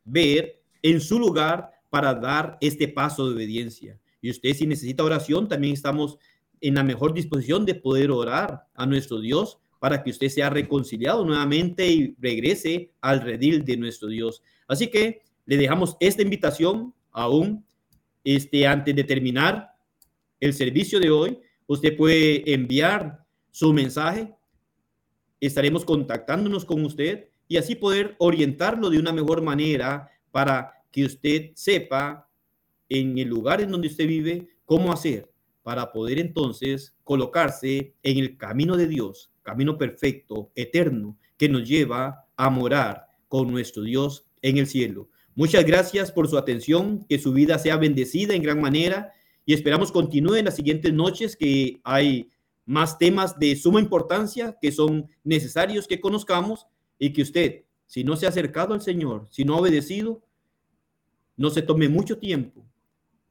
ver 0.05 0.61
en 0.81 1.01
su 1.01 1.19
lugar 1.19 1.71
para 1.89 2.13
dar 2.13 2.57
este 2.61 2.87
paso 2.87 3.27
de 3.27 3.35
obediencia. 3.35 3.99
Y 4.21 4.29
usted 4.29 4.53
si 4.53 4.67
necesita 4.67 5.03
oración, 5.03 5.47
también 5.47 5.73
estamos 5.73 6.17
en 6.61 6.75
la 6.75 6.83
mejor 6.83 7.13
disposición 7.13 7.65
de 7.65 7.75
poder 7.75 8.11
orar 8.11 8.65
a 8.75 8.85
nuestro 8.85 9.19
Dios 9.19 9.59
para 9.79 10.03
que 10.03 10.11
usted 10.11 10.27
sea 10.27 10.49
reconciliado 10.49 11.25
nuevamente 11.25 11.87
y 11.87 12.15
regrese 12.19 12.91
al 13.01 13.21
redil 13.21 13.63
de 13.63 13.77
nuestro 13.77 14.09
Dios. 14.09 14.43
Así 14.67 14.87
que 14.87 15.21
le 15.45 15.57
dejamos 15.57 15.95
esta 15.99 16.21
invitación 16.21 16.93
aún 17.11 17.65
este, 18.23 18.67
antes 18.67 18.95
de 18.95 19.03
terminar 19.03 19.73
el 20.39 20.53
servicio 20.53 20.99
de 20.99 21.09
hoy. 21.09 21.39
Usted 21.65 21.95
puede 21.95 22.53
enviar 22.53 23.25
su 23.51 23.73
mensaje. 23.73 24.35
Estaremos 25.39 25.85
contactándonos 25.85 26.65
con 26.65 26.83
usted 26.85 27.29
y 27.47 27.57
así 27.57 27.75
poder 27.75 28.15
orientarlo 28.19 28.89
de 28.89 28.99
una 28.99 29.11
mejor 29.11 29.41
manera 29.41 30.09
para 30.31 30.73
que 30.91 31.05
usted 31.05 31.51
sepa 31.55 32.29
en 32.89 33.17
el 33.17 33.27
lugar 33.27 33.61
en 33.61 33.71
donde 33.71 33.87
usted 33.87 34.07
vive 34.07 34.49
cómo 34.65 34.91
hacer 34.91 35.31
para 35.63 35.91
poder 35.91 36.19
entonces 36.19 36.95
colocarse 37.03 37.93
en 38.03 38.17
el 38.17 38.37
camino 38.37 38.75
de 38.77 38.87
Dios 38.87 39.31
camino 39.49 39.79
perfecto, 39.79 40.51
eterno, 40.53 41.17
que 41.35 41.49
nos 41.49 41.67
lleva 41.67 42.27
a 42.37 42.51
morar 42.51 43.07
con 43.27 43.51
nuestro 43.51 43.81
Dios 43.81 44.27
en 44.43 44.59
el 44.59 44.67
cielo. 44.67 45.09
Muchas 45.33 45.65
gracias 45.65 46.11
por 46.11 46.27
su 46.27 46.37
atención, 46.37 47.03
que 47.09 47.17
su 47.17 47.33
vida 47.33 47.57
sea 47.57 47.77
bendecida 47.77 48.35
en 48.35 48.43
gran 48.43 48.61
manera 48.61 49.11
y 49.47 49.55
esperamos 49.55 49.91
continúe 49.91 50.35
en 50.35 50.45
las 50.45 50.55
siguientes 50.55 50.93
noches 50.93 51.35
que 51.35 51.81
hay 51.83 52.29
más 52.69 52.99
temas 52.99 53.39
de 53.39 53.55
suma 53.55 53.79
importancia 53.79 54.55
que 54.61 54.71
son 54.71 55.09
necesarios 55.23 55.87
que 55.87 55.99
conozcamos 55.99 56.67
y 56.99 57.13
que 57.13 57.23
usted, 57.23 57.63
si 57.87 58.03
no 58.03 58.15
se 58.15 58.27
ha 58.27 58.29
acercado 58.29 58.75
al 58.75 58.81
Señor, 58.81 59.27
si 59.31 59.43
no 59.43 59.55
ha 59.55 59.59
obedecido, 59.59 60.21
no 61.35 61.49
se 61.49 61.63
tome 61.63 61.89
mucho 61.89 62.19
tiempo 62.19 62.63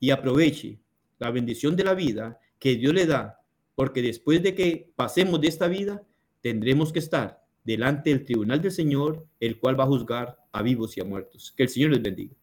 y 0.01 0.11
aproveche 0.11 0.81
la 1.21 1.31
bendición 1.31 1.77
de 1.77 1.85
la 1.85 1.95
vida 1.95 2.41
que 2.59 2.75
Dios 2.75 2.93
le 2.93 3.07
da, 3.07 3.41
porque 3.77 4.03
después 4.03 4.43
de 4.43 4.57
que 4.57 4.93
pasemos 4.97 5.41
de 5.41 5.47
esta 5.47 5.69
vida, 5.69 6.03
tendremos 6.41 6.93
que 6.93 6.99
estar 6.99 7.45
delante 7.63 8.11
del 8.11 8.25
tribunal 8.25 8.61
del 8.61 8.73
Señor, 8.73 9.25
el 9.39 9.61
cual 9.61 9.79
va 9.79 9.85
a 9.85 9.89
juzgar 9.89 10.37
a 10.51 10.63
vivos 10.63 10.97
y 10.97 11.01
a 11.01 11.05
muertos. 11.05 11.55
Que 11.57 11.63
el 11.63 11.69
Señor 11.69 11.93
les 11.93 12.03
bendiga. 12.03 12.35